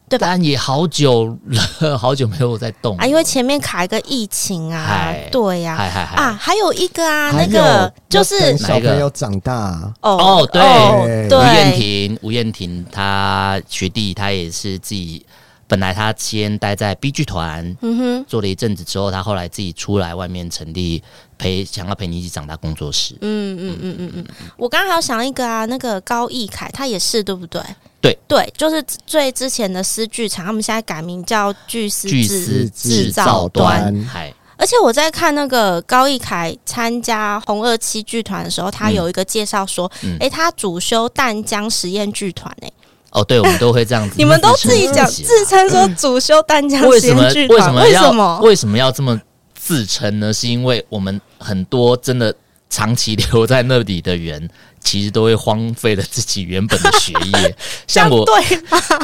[0.09, 0.25] 对吧？
[0.27, 15.23] 但也好久了， 好久没有在动啊，因为前面卡一个疫情啊，对呀，啊，啊，还有一个啊，那个就是小朋友长大哦，对，吴燕婷，吴燕婷，她学弟，他也是自己。
[15.67, 21.03] 本来他先待在 B 剧团，嗯哼，做了一阵子之后，他后来自己出来外面成立
[21.37, 23.15] 陪想要陪你一起长大工作室。
[23.19, 24.25] 嗯嗯嗯嗯嗯。
[24.55, 27.61] 我刚刚还有想一个啊，那个高义凯他也是对不对？
[27.99, 33.93] 对对，就是最之前的丝剧场，他们现在改名叫巨思巨思制造端。
[34.05, 42.71] 嗨，而且我在看那个高义凯参加红二七剧团的时候，他有一个介绍说，哎、嗯欸，他主修淡江实验剧团诶。
[43.11, 44.15] 哦，对，我们都会这样子。
[44.19, 47.81] 你们都自己讲自称说主修淡江实验剧团，为什么？
[47.81, 48.39] 为什么？
[48.41, 49.19] 为什么要这么
[49.55, 50.33] 自称呢？
[50.33, 52.33] 是因为我们很多真的
[52.69, 54.49] 长期 留在那里的人，
[54.81, 57.55] 其实都会荒废了自己原本的学业。
[57.87, 58.25] 像我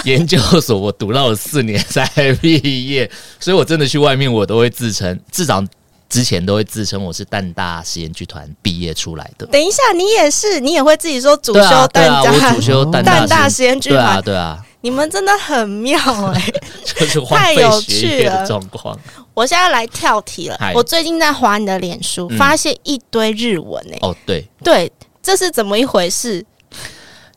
[0.03, 2.05] 研究所，我读到了四年才
[2.41, 5.63] 毕业，所以我真的去外面，我都会自称至少。
[6.13, 9.47] 之前都会自称我是淡大实验剧团毕业出来的。
[9.47, 13.99] 等一下，你也是，你也会自己说主修淡大，啊啊、我主修淡大实验剧团。
[13.99, 15.97] 对啊，对啊，你们真的很妙
[16.27, 16.53] 哎、欸，
[16.85, 18.95] 就是太有趣了状况。
[19.33, 24.07] 我现在来跳题了，我最近在划你的脸书，发现一堆日文哎、欸。
[24.07, 24.91] 哦，对对，
[25.23, 26.45] 这是怎么一回事？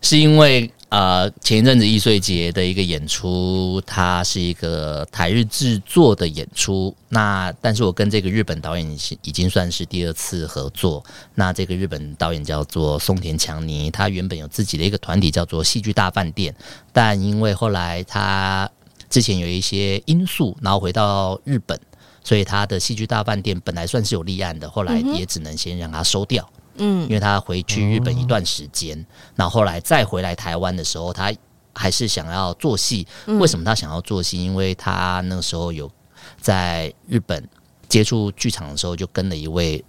[0.02, 0.70] 是因为。
[0.88, 6.94] 呃，前一阵子易穗节的一个演出，它是一个台日制作的演出。
[7.08, 11.04] 那但是我跟这个日本导演已经算是第二次合作。
[11.34, 16.54] 那这个日本导演叫做松田强尼，他原本有自己的一个团体叫做戏剧大饭店，
[16.92, 18.70] 但因为后来他
[19.10, 21.78] 之前有一些因素，然后回到日本，
[22.22, 26.48] 所以他的戏剧大饭店本来算是有立案的，后来也只能先让他收掉。
[26.78, 31.32] 因为他回去日本一段时间，嗯、然后后来再回来台湾的时候，他
[31.74, 33.06] 还是想要做戏。
[33.26, 34.42] 为什么他想要做戏？
[34.42, 35.90] 因为他那个时候有
[36.40, 37.48] 在日本
[37.88, 39.84] 接触剧场的时候，就跟了一位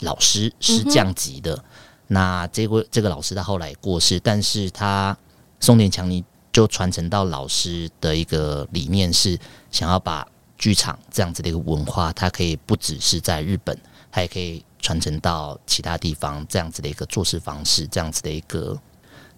[0.00, 1.54] 老师，是降级的。
[1.54, 1.64] 嗯、
[2.08, 5.16] 那这位这个老师他后来过世，但是他
[5.60, 9.38] 松田强尼就传承到老师的一个理念，是
[9.70, 13.78] 想要把剧场这样子的一个文化，它可以不只是在日本，
[14.10, 14.64] 它也可以。
[14.80, 18.78] 传承到其他地方，这样子的一个做事方式，这样子的一个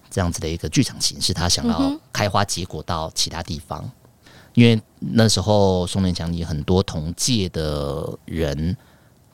[0.09, 3.81] 这样子的一个剧场形式，他想要开花结果到其他地方。
[3.83, 3.91] 嗯、
[4.53, 8.75] 因为那时候松田强你很多同届的人，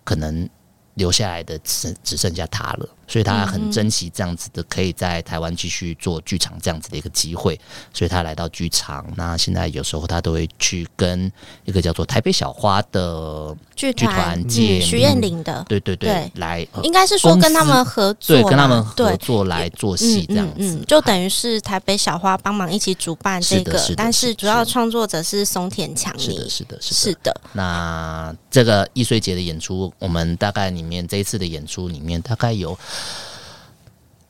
[0.03, 0.49] 可能
[0.93, 2.89] 留下来的只只剩下他了。
[3.07, 7.59] 所以他很珍惜这样子的，可以在台湾继续做剧场这样子的一个机会，
[7.93, 9.05] 所以他来到剧场。
[9.15, 11.31] 那现在有时候他都会去跟
[11.63, 27.41] 一个叫做台北小花的剧团借徐艳玲的，对对对，来应该是说跟他们合作，对，跟他们合作来做戏这样子，就等于是台北小花帮忙一起主办这个，但是主要创作者是松田强尼，是的，是的，是的。
[27.53, 32.77] 那这个易碎节的演出，我们大概里面这一次的演出里面大概有。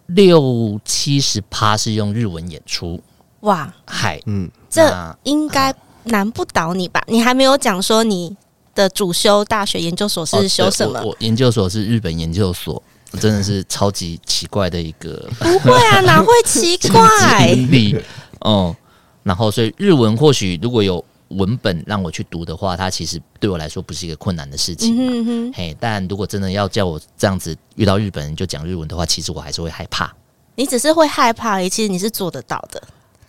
[0.07, 3.01] 六七十趴是用日文演出，
[3.41, 4.89] 哇，嗨，嗯，这
[5.23, 5.73] 应该
[6.05, 7.03] 难不倒你吧？
[7.07, 8.35] 你还没有讲说你
[8.73, 11.01] 的主修大学研究所是修什么？
[11.03, 12.81] 我研究所是日本研究所，
[13.19, 17.53] 真的是超级奇怪的一个， 不会啊，哪会奇怪？
[18.39, 18.73] 哦，
[19.23, 24.95] 然后所以日文或许如果有文本让我去读的话，它其实对我来说不是一个困难的事情。
[24.97, 30.13] 嗯哼，嘿，但如果真的要叫我这样子遇到日本人就讲日文的话，其实我还是会害怕。
[30.55, 32.81] 你只是会害怕而已，其实你是做得到的，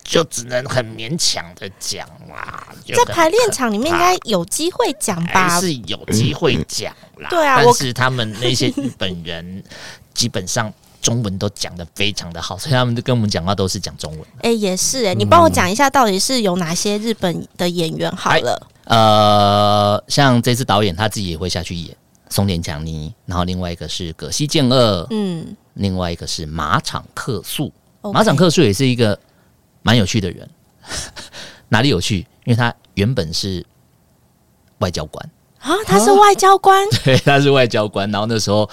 [0.03, 2.67] 就只能很勉强的讲啦。
[2.97, 5.61] 在排练场里面应该有机会讲吧？
[5.61, 7.29] 是有机会讲啦。
[7.29, 9.63] 对啊，但是他们那些日本人
[10.15, 10.73] 基本上。
[11.09, 14.21] 中文都讲的非常的好，所以他们跟我们讲话都是讲中文。
[14.43, 18.15] 哎、欸，也是哎、欸，你帮我讲一下，到底是有哪些日本的演员？
[18.15, 21.97] 好了，呃，像这次导演他自己也会下去演
[22.29, 27.73] 松田强尼，然后另外一个是葛西健二，嗯，另外一个是马场克树。
[28.13, 29.19] 马场克树也是一个
[29.81, 30.47] 蛮有趣的人，
[31.71, 32.19] 哪里有趣？
[32.45, 33.65] 因为他原本是
[34.81, 35.31] 外交官
[35.61, 38.69] 啊，他是外交官， 对，他是外交官，然后那时候。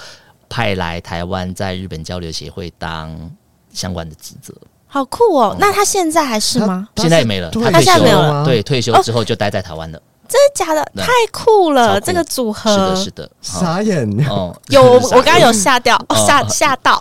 [0.50, 3.32] 派来台湾，在日本交流协会当
[3.72, 4.54] 相关的职责，
[4.88, 5.56] 好酷哦！
[5.56, 6.88] 嗯、那他现在还是吗？
[6.98, 8.46] 现在也没了，他现在没有了。
[8.46, 10.02] 对，退休之后就待在台湾了。
[10.28, 10.84] 真的假的？
[10.96, 12.02] 太酷了！
[12.02, 14.56] 这个组合是的，是的，傻眼哦！
[14.70, 17.00] 有我刚刚有吓掉，吓吓到，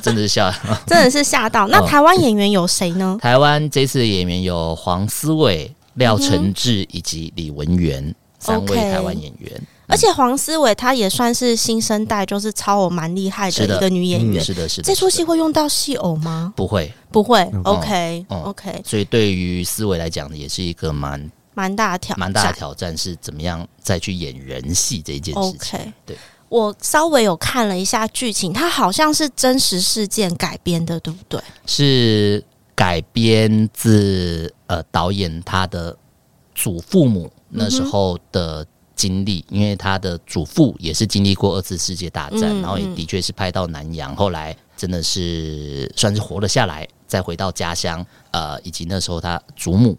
[0.00, 0.54] 真的是吓，
[0.86, 1.66] 真的是吓到。
[1.66, 3.18] 那台湾演员有谁呢？
[3.20, 9.60] 台湾这次的演员有黄思伟、廖承志以及李文源三位台湾演员。
[9.88, 14.44] 而且黄思伟她也算是新生代，就是超偶蛮厉害的一个女演员。
[14.44, 14.86] 是的，是的。
[14.86, 16.52] 这出戏会用到戏偶吗？
[16.54, 17.40] 不会，不会。
[17.64, 18.82] OK，OK。
[18.84, 25.80] 所以对于思伟来讲，也是一个蛮蛮大的挑蛮大的挑战，是怎么样再去演人戏这一件事情。
[25.80, 26.16] OK，对。
[26.50, 31.40] 我稍微有看了一下剧情，它好像是真实事件改编的，对不对？
[31.64, 35.96] 是改编自呃导演他的
[36.54, 38.66] 祖父母那时候的。
[38.97, 48.05] 经历，因为他的祖父也是经历过二次世界大战，嗯、然后也的确是派到南洋，后来真的是算是活了下来，再回到家乡。
[48.31, 49.97] 呃，以及那时候他祖母，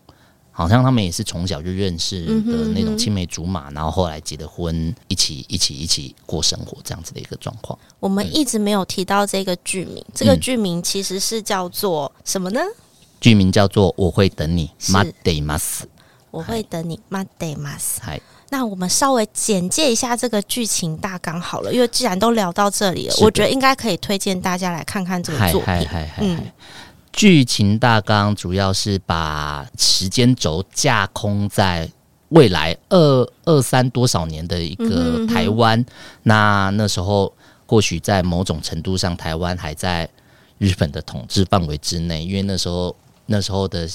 [0.53, 7.79] 好像他们也是从小就认识的那种青梅竹马，然后后来结的婚，一起一起一起过生活这样子的一个状况。
[7.99, 12.61] 我们一直没有提到这个剧名，嗯、这个剧名其实是叫做什么呢？
[13.21, 15.83] 剧名叫做《我会等你》，待ってます。
[16.31, 17.99] 我会等你，待ってます。
[18.01, 18.21] 嗨。
[18.52, 25.88] 那我们稍微简介一下这个剧情大纲好了，因为既然都聊到这里了，我觉得应该可以推荐大家来看看这个作品。
[26.18, 26.42] 嗯，
[27.14, 31.88] 剧情大纲主要是把时间轴架空在
[32.30, 35.80] 未来二二三多少年的一个台湾。
[35.80, 35.94] 嗯、哼哼
[36.24, 37.32] 那那时候
[37.68, 40.10] 或许在某种程度上，台湾还在
[40.58, 42.96] 日本的统治范围之内，因为那时候
[43.28, 43.88] 那时候的。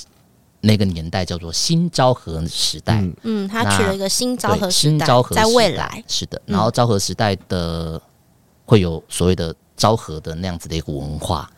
[0.64, 6.02] 那个年代叫做新昭和时代，嗯，他取了一个新昭和时代，在未来。
[6.08, 8.00] 是的，然后昭和时代的
[8.64, 11.50] 会有所谓的昭和的那样子的一个文化，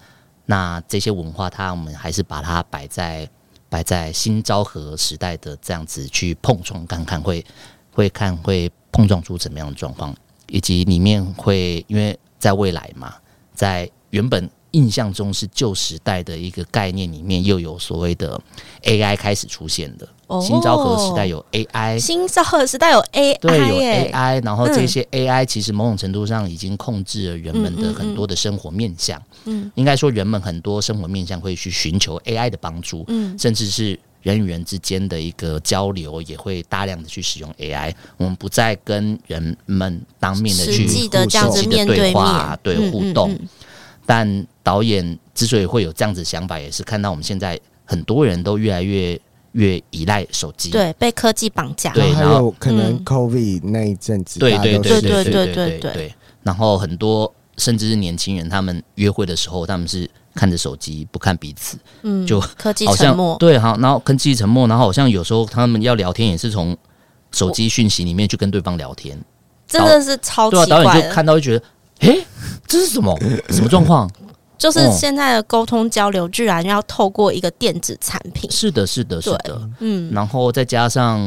[0.46, 3.28] 那这些文化，它我们还是把它摆在
[3.68, 7.44] 摆在新昭和时代的这样子去碰撞看看，会
[7.92, 10.12] 会看会碰撞出怎么样的状况，
[10.48, 13.14] 以及里面会因为在未来嘛，
[13.54, 14.50] 在原本。
[14.72, 18.40] 印象中是旧时代的一个概念里面，又有所谓的
[18.82, 20.06] AI 开始出现的。
[20.26, 24.44] 哦、新昭和时代有 AI，新昭和时代有 AI，对，有 AI。
[24.44, 29.16] 然后这些 AI 其实某种程度上已经控制了人们的很多的生活面向。
[29.44, 33.04] 嗯，嗯，嗯，应该说人们很多生活面向会去寻求 AI 的帮助。
[33.06, 37.94] 嗯，甚至是人与人之间的一个交流也会大量的去使用 AI。
[38.16, 43.38] 我们不再跟人们当面的去实际的这样子面对话对互动。
[44.04, 49.16] 但导演之所以会有这样子想法，也是看到我们现在很多人都越来越
[49.52, 51.92] 越依赖手机，对，被科技绑架。
[51.92, 56.14] 对，然后可能 COVID 那一阵子，对对对对对对对。
[56.42, 63.36] 然后很多甚至是年轻人，他们约会的时候，他们是看着手机不看彼此，嗯，就科技沉默。
[63.38, 66.76] 对，好，然后科技沉默，然后好像有时候他们要聊天，也是从
[67.30, 69.16] 手机讯息里面去跟对方聊天，
[69.68, 70.66] 真的是超对啊。
[70.66, 71.64] 导演就看到就觉得，
[72.00, 72.26] 哎，
[72.66, 73.16] 这是什么
[73.50, 74.10] 什么状况？
[74.58, 78.50] 就是现在的沟通交流，居然要透过一个电子产品。
[78.50, 79.68] 是的，是的，是的。
[79.80, 81.20] 嗯，然后再加上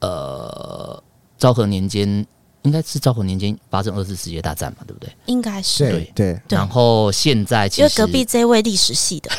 [0.00, 1.02] 呃，
[1.36, 2.24] 昭和年间
[2.62, 5.10] 应该是昭和年间发生二次世界大战嘛，对不对？
[5.26, 6.40] 应该是对对。
[6.48, 9.30] 然后现在其实因为隔壁这位历史系的，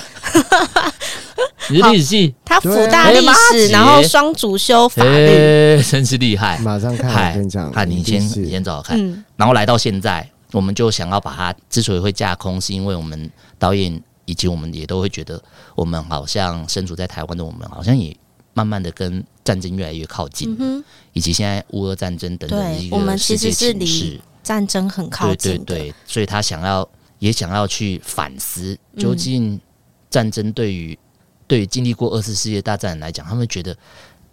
[1.69, 6.59] 你 是历史系，他辅大历史，然后双主修法律，真是厉害。
[6.59, 9.25] 马上看，跟你讲，看你先，你先找找看。
[9.35, 10.29] 然后来到现在。
[10.51, 15.41] 我们就想要把它，之所以会架空，是因为我们导演以及我们也都会觉得，
[15.75, 18.15] 我们好像身处在台湾的我们，好像也
[18.53, 20.83] 慢慢的跟战争越来越靠近，嗯、
[21.13, 26.87] 以及现在乌俄战争等等的一个世界情势，战争很靠近，对对对，所以他想要
[27.19, 29.59] 也想要去反思，究竟
[30.09, 30.97] 战争对于
[31.47, 33.75] 对于经历过二次世界大战来讲，他们觉得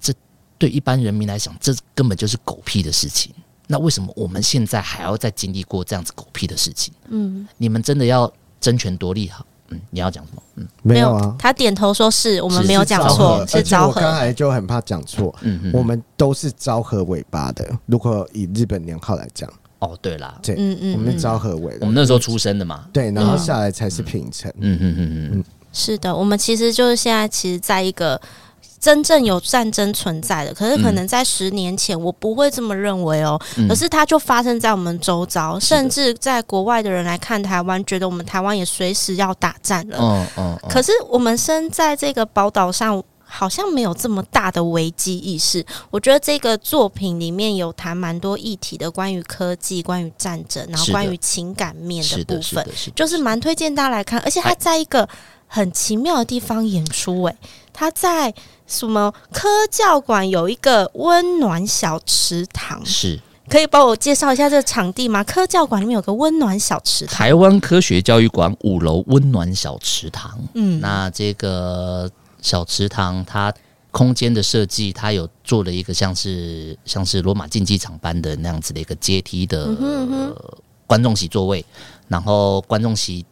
[0.00, 0.12] 这。
[0.58, 3.30] 对一般人民来讲，这根本就是狗屁的事情。
[3.66, 6.94] 那为什么我们现在还要再经历过这样子狗屁的事情？
[7.08, 9.28] 嗯，你们真的要争权夺利？
[9.28, 10.42] 哈，嗯，你要讲什么？
[10.54, 11.34] 嗯，没有啊。
[11.38, 14.00] 他点头说是我们没有讲错，是昭和。
[14.00, 15.34] 我刚才就很怕讲错。
[15.42, 17.68] 嗯嗯，我们都是昭和尾巴的。
[17.86, 22.86] 如果以日本年号来讲，哦，对啦，对，嗯嗯，我们是昭和尾的，我们那时候出生的嘛。
[22.92, 24.48] 对，然后下来才是平成。
[24.60, 28.20] 嗯嗯嗯嗯，是的，我们其实就是现在，其实在一个。
[28.86, 33.36] 真正有战争存在的，可是可能在十年前，我不会这么认为哦。
[33.56, 39.98] 嗯、可是它就发生在我们周遭，甚至在国外的人来看台湾，觉得我们台湾也随时要打战了。
[40.00, 40.58] 嗯嗯。
[40.68, 45.66] 可是我们身在这个宝岛上，好像没有这么大的危机意识。
[45.90, 52.64] 我觉得这个作品里面有谈蛮多议题的，关于科技、关于战争，然后关于情感面的部分，
[52.94, 54.20] 就是蛮推荐大家来看。
[54.20, 55.08] 而且他在一个
[55.48, 57.36] 很奇妙的地方演出，欸，诶，
[57.76, 58.34] 它在。
[58.68, 62.84] 什么科教馆有一个温暖小池塘？
[62.84, 63.16] 是，
[63.48, 65.22] 可以帮我介绍一下这个场地吗？
[65.22, 70.36] 科教馆里面有个温暖小池塘，台湾科学教育馆五楼温暖小池塘。
[70.54, 72.10] 嗯，那这个
[72.42, 73.54] 小池塘它
[73.92, 79.68] 空间的设计，它有做了一个像是像是罗马竞技场般的那样子的一个阶梯的
[80.88, 81.64] 观众席座位，
[82.08, 83.24] 然后观众席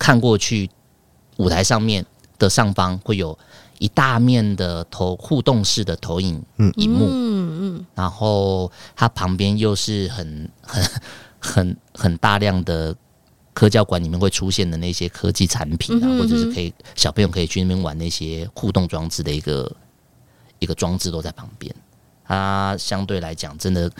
[0.00, 0.68] 看过去，
[1.36, 2.04] 舞台上面
[2.40, 3.38] 的上方会有。
[3.80, 6.40] 一大面的投互动式的投影
[6.76, 10.90] 荧幕，嗯嗯，然后它旁边又是很很
[11.38, 12.94] 很很大量的
[13.54, 19.74] 科教馆里面会出现的那些科技产品啊，或者是可以小朋友可以去那边玩那些互动装置的一个
[20.58, 21.74] 一个装置都在旁边。
[22.24, 23.90] 它相对来讲，真的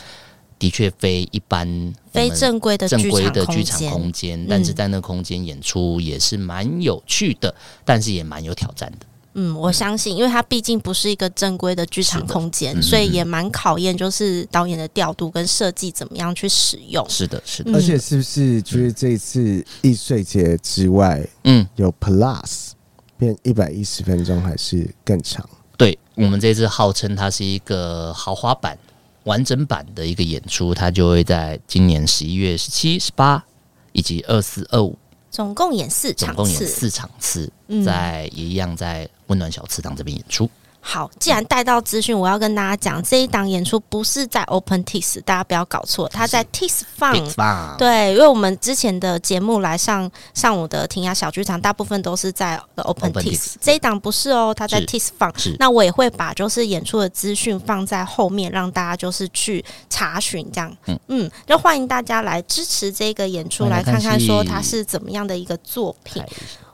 [0.58, 1.66] 的确非一般
[2.12, 9.06] 非正规的正规的剧场空间，但是在那空间演出也是蛮有趣的，但是也蛮有挑战的。
[9.34, 17.08] 嗯，我相信，因为它毕竟不是一个正规的剧场空间，嗯、所以也蛮考验，就是导演的调度跟设计怎么样去使用。
[17.08, 17.72] 是的，是的。
[17.72, 22.70] 而且是不是就是这一次易碎节之外，嗯，有 Plus
[23.16, 25.48] 变一百一十分钟还是更长？
[25.76, 28.76] 对，我们这次号称它是一个豪华版、
[29.24, 33.44] 完整版的一个演出，它就会在今年十一月十七、十八
[33.92, 34.98] 以及二四、二五。
[35.30, 37.50] 总共演四场次，总共演四场次，
[37.84, 40.50] 在也一样在温暖小池塘这边演出。
[40.82, 47.76] 好，既然带到资讯，我要跟大家讲，这一档演出不是在 OpenTix，大家不要搞错，它在 Tix Fun。
[47.76, 55.32] 对，因为我们之前的节目来上上午的庭雅小剧场，大部分都是在 OpenTix，这一档不是哦，它在 Tix Fun。
[55.58, 60.74] 那我也会把就是演出的资讯放在后面，让大家就是去查询这样。
[60.86, 66.22] 嗯嗯，就欢迎大家来支持这个演出，来看看说它是怎么样的一个作品。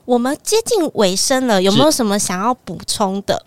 [0.05, 3.45] 我们接近尾声了，有没有什么想要补充的？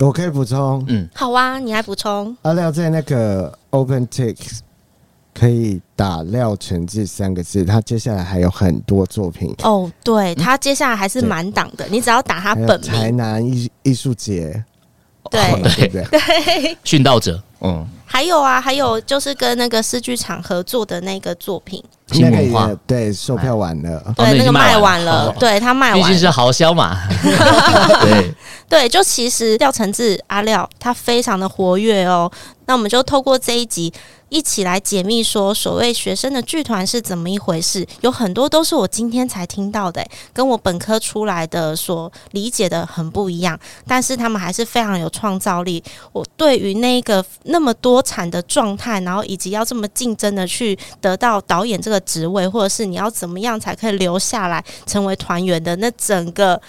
[0.00, 2.34] 我可以补充，嗯，好啊，你来补充。
[2.42, 4.60] 阿廖在那个 OpenTix
[5.34, 9.54] 可以打廖承志三个字，他接下来还有很多作品。
[9.62, 12.90] 哦，对，他接下来还是满档的，你只要打他本名。
[12.90, 14.64] 台南艺艺术节，
[15.30, 15.62] 对。
[15.62, 17.86] 对对， 殉道者，嗯。
[18.06, 21.84] 还有啊，还有就是跟那个视剧场合作的那个作品，
[22.14, 26.98] 那个也对，售票完了，对，那个卖完了，对他卖完，毕竟是豪销嘛，
[28.02, 28.34] 对
[28.68, 32.30] 对，就其实廖承志阿廖他非常的活跃哦，
[32.66, 33.92] 那我们就透过这一集。
[34.30, 37.84] 一起来解密，说所谓学生的剧团是怎么一回事？
[38.00, 43.58] 有很多都是我今天才听到的，跟我本科出来的所理解的很不一样。
[43.88, 45.82] 但是他们还是非常有创造力。
[46.12, 56.60] 我对于那个那么多产的状态，然后以及要这么竞争的去得到导演这个职位，或者是你要怎么样才可以留下来成为团员的那整个。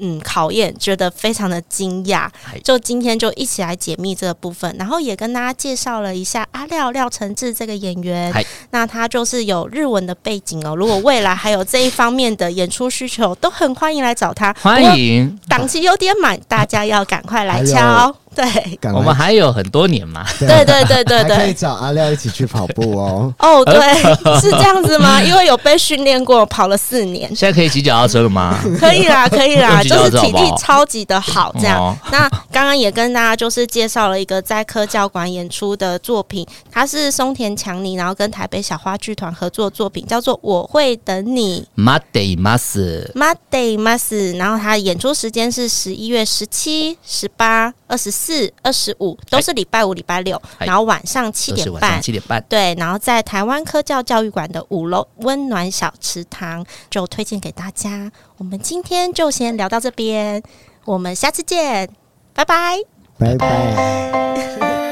[0.00, 2.28] 嗯，考验觉得非常的惊讶，
[2.62, 8.32] 就今天就一起来解密这个部分，然后也跟大家介绍了一下阿廖廖承志这个演员，
[8.70, 10.76] 那他就是有日文的背景哦。
[10.76, 14.54] 如果未来还有这一方面的演出需求，都很欢迎来找他。
[14.62, 18.14] 欢迎，档期有点满，大家要赶快来敲。
[18.37, 18.43] 对，
[18.91, 20.25] 我们还有很多年嘛。
[20.39, 23.31] 对对对对对，可以找阿廖一起去跑步哦。
[23.37, 23.79] 哦，对，
[24.41, 25.21] 是这样子吗？
[25.21, 27.27] 因为有被训练过，跑了四年。
[27.35, 28.59] 现在可以骑脚踏车了吗？
[28.79, 31.53] 可以啦， 可以啦，就是体力超级的好。
[31.59, 41.67] 这样，那刚刚也跟大家就是介绍了一个在科教馆演出的作品，它是松田强尼，然后跟台北小花剧团合作的作品，叫做《我会等你》。
[41.85, 43.11] 待っています。
[43.13, 44.35] 待っています。
[44.37, 48.23] 然后它演出时间是十一月十七、十八、二十四。
[48.28, 58.12] 四二十五都是礼拜五、礼拜六，然后晚上七点半，七点半对，然后在台湾科教教育馆的五楼温暖小池塘就推荐给大家。
[58.36, 60.42] 我们今天就先聊到这边，
[60.84, 61.88] 我们下次见，
[62.34, 62.76] 拜拜。
[63.18, 64.87] 拜拜。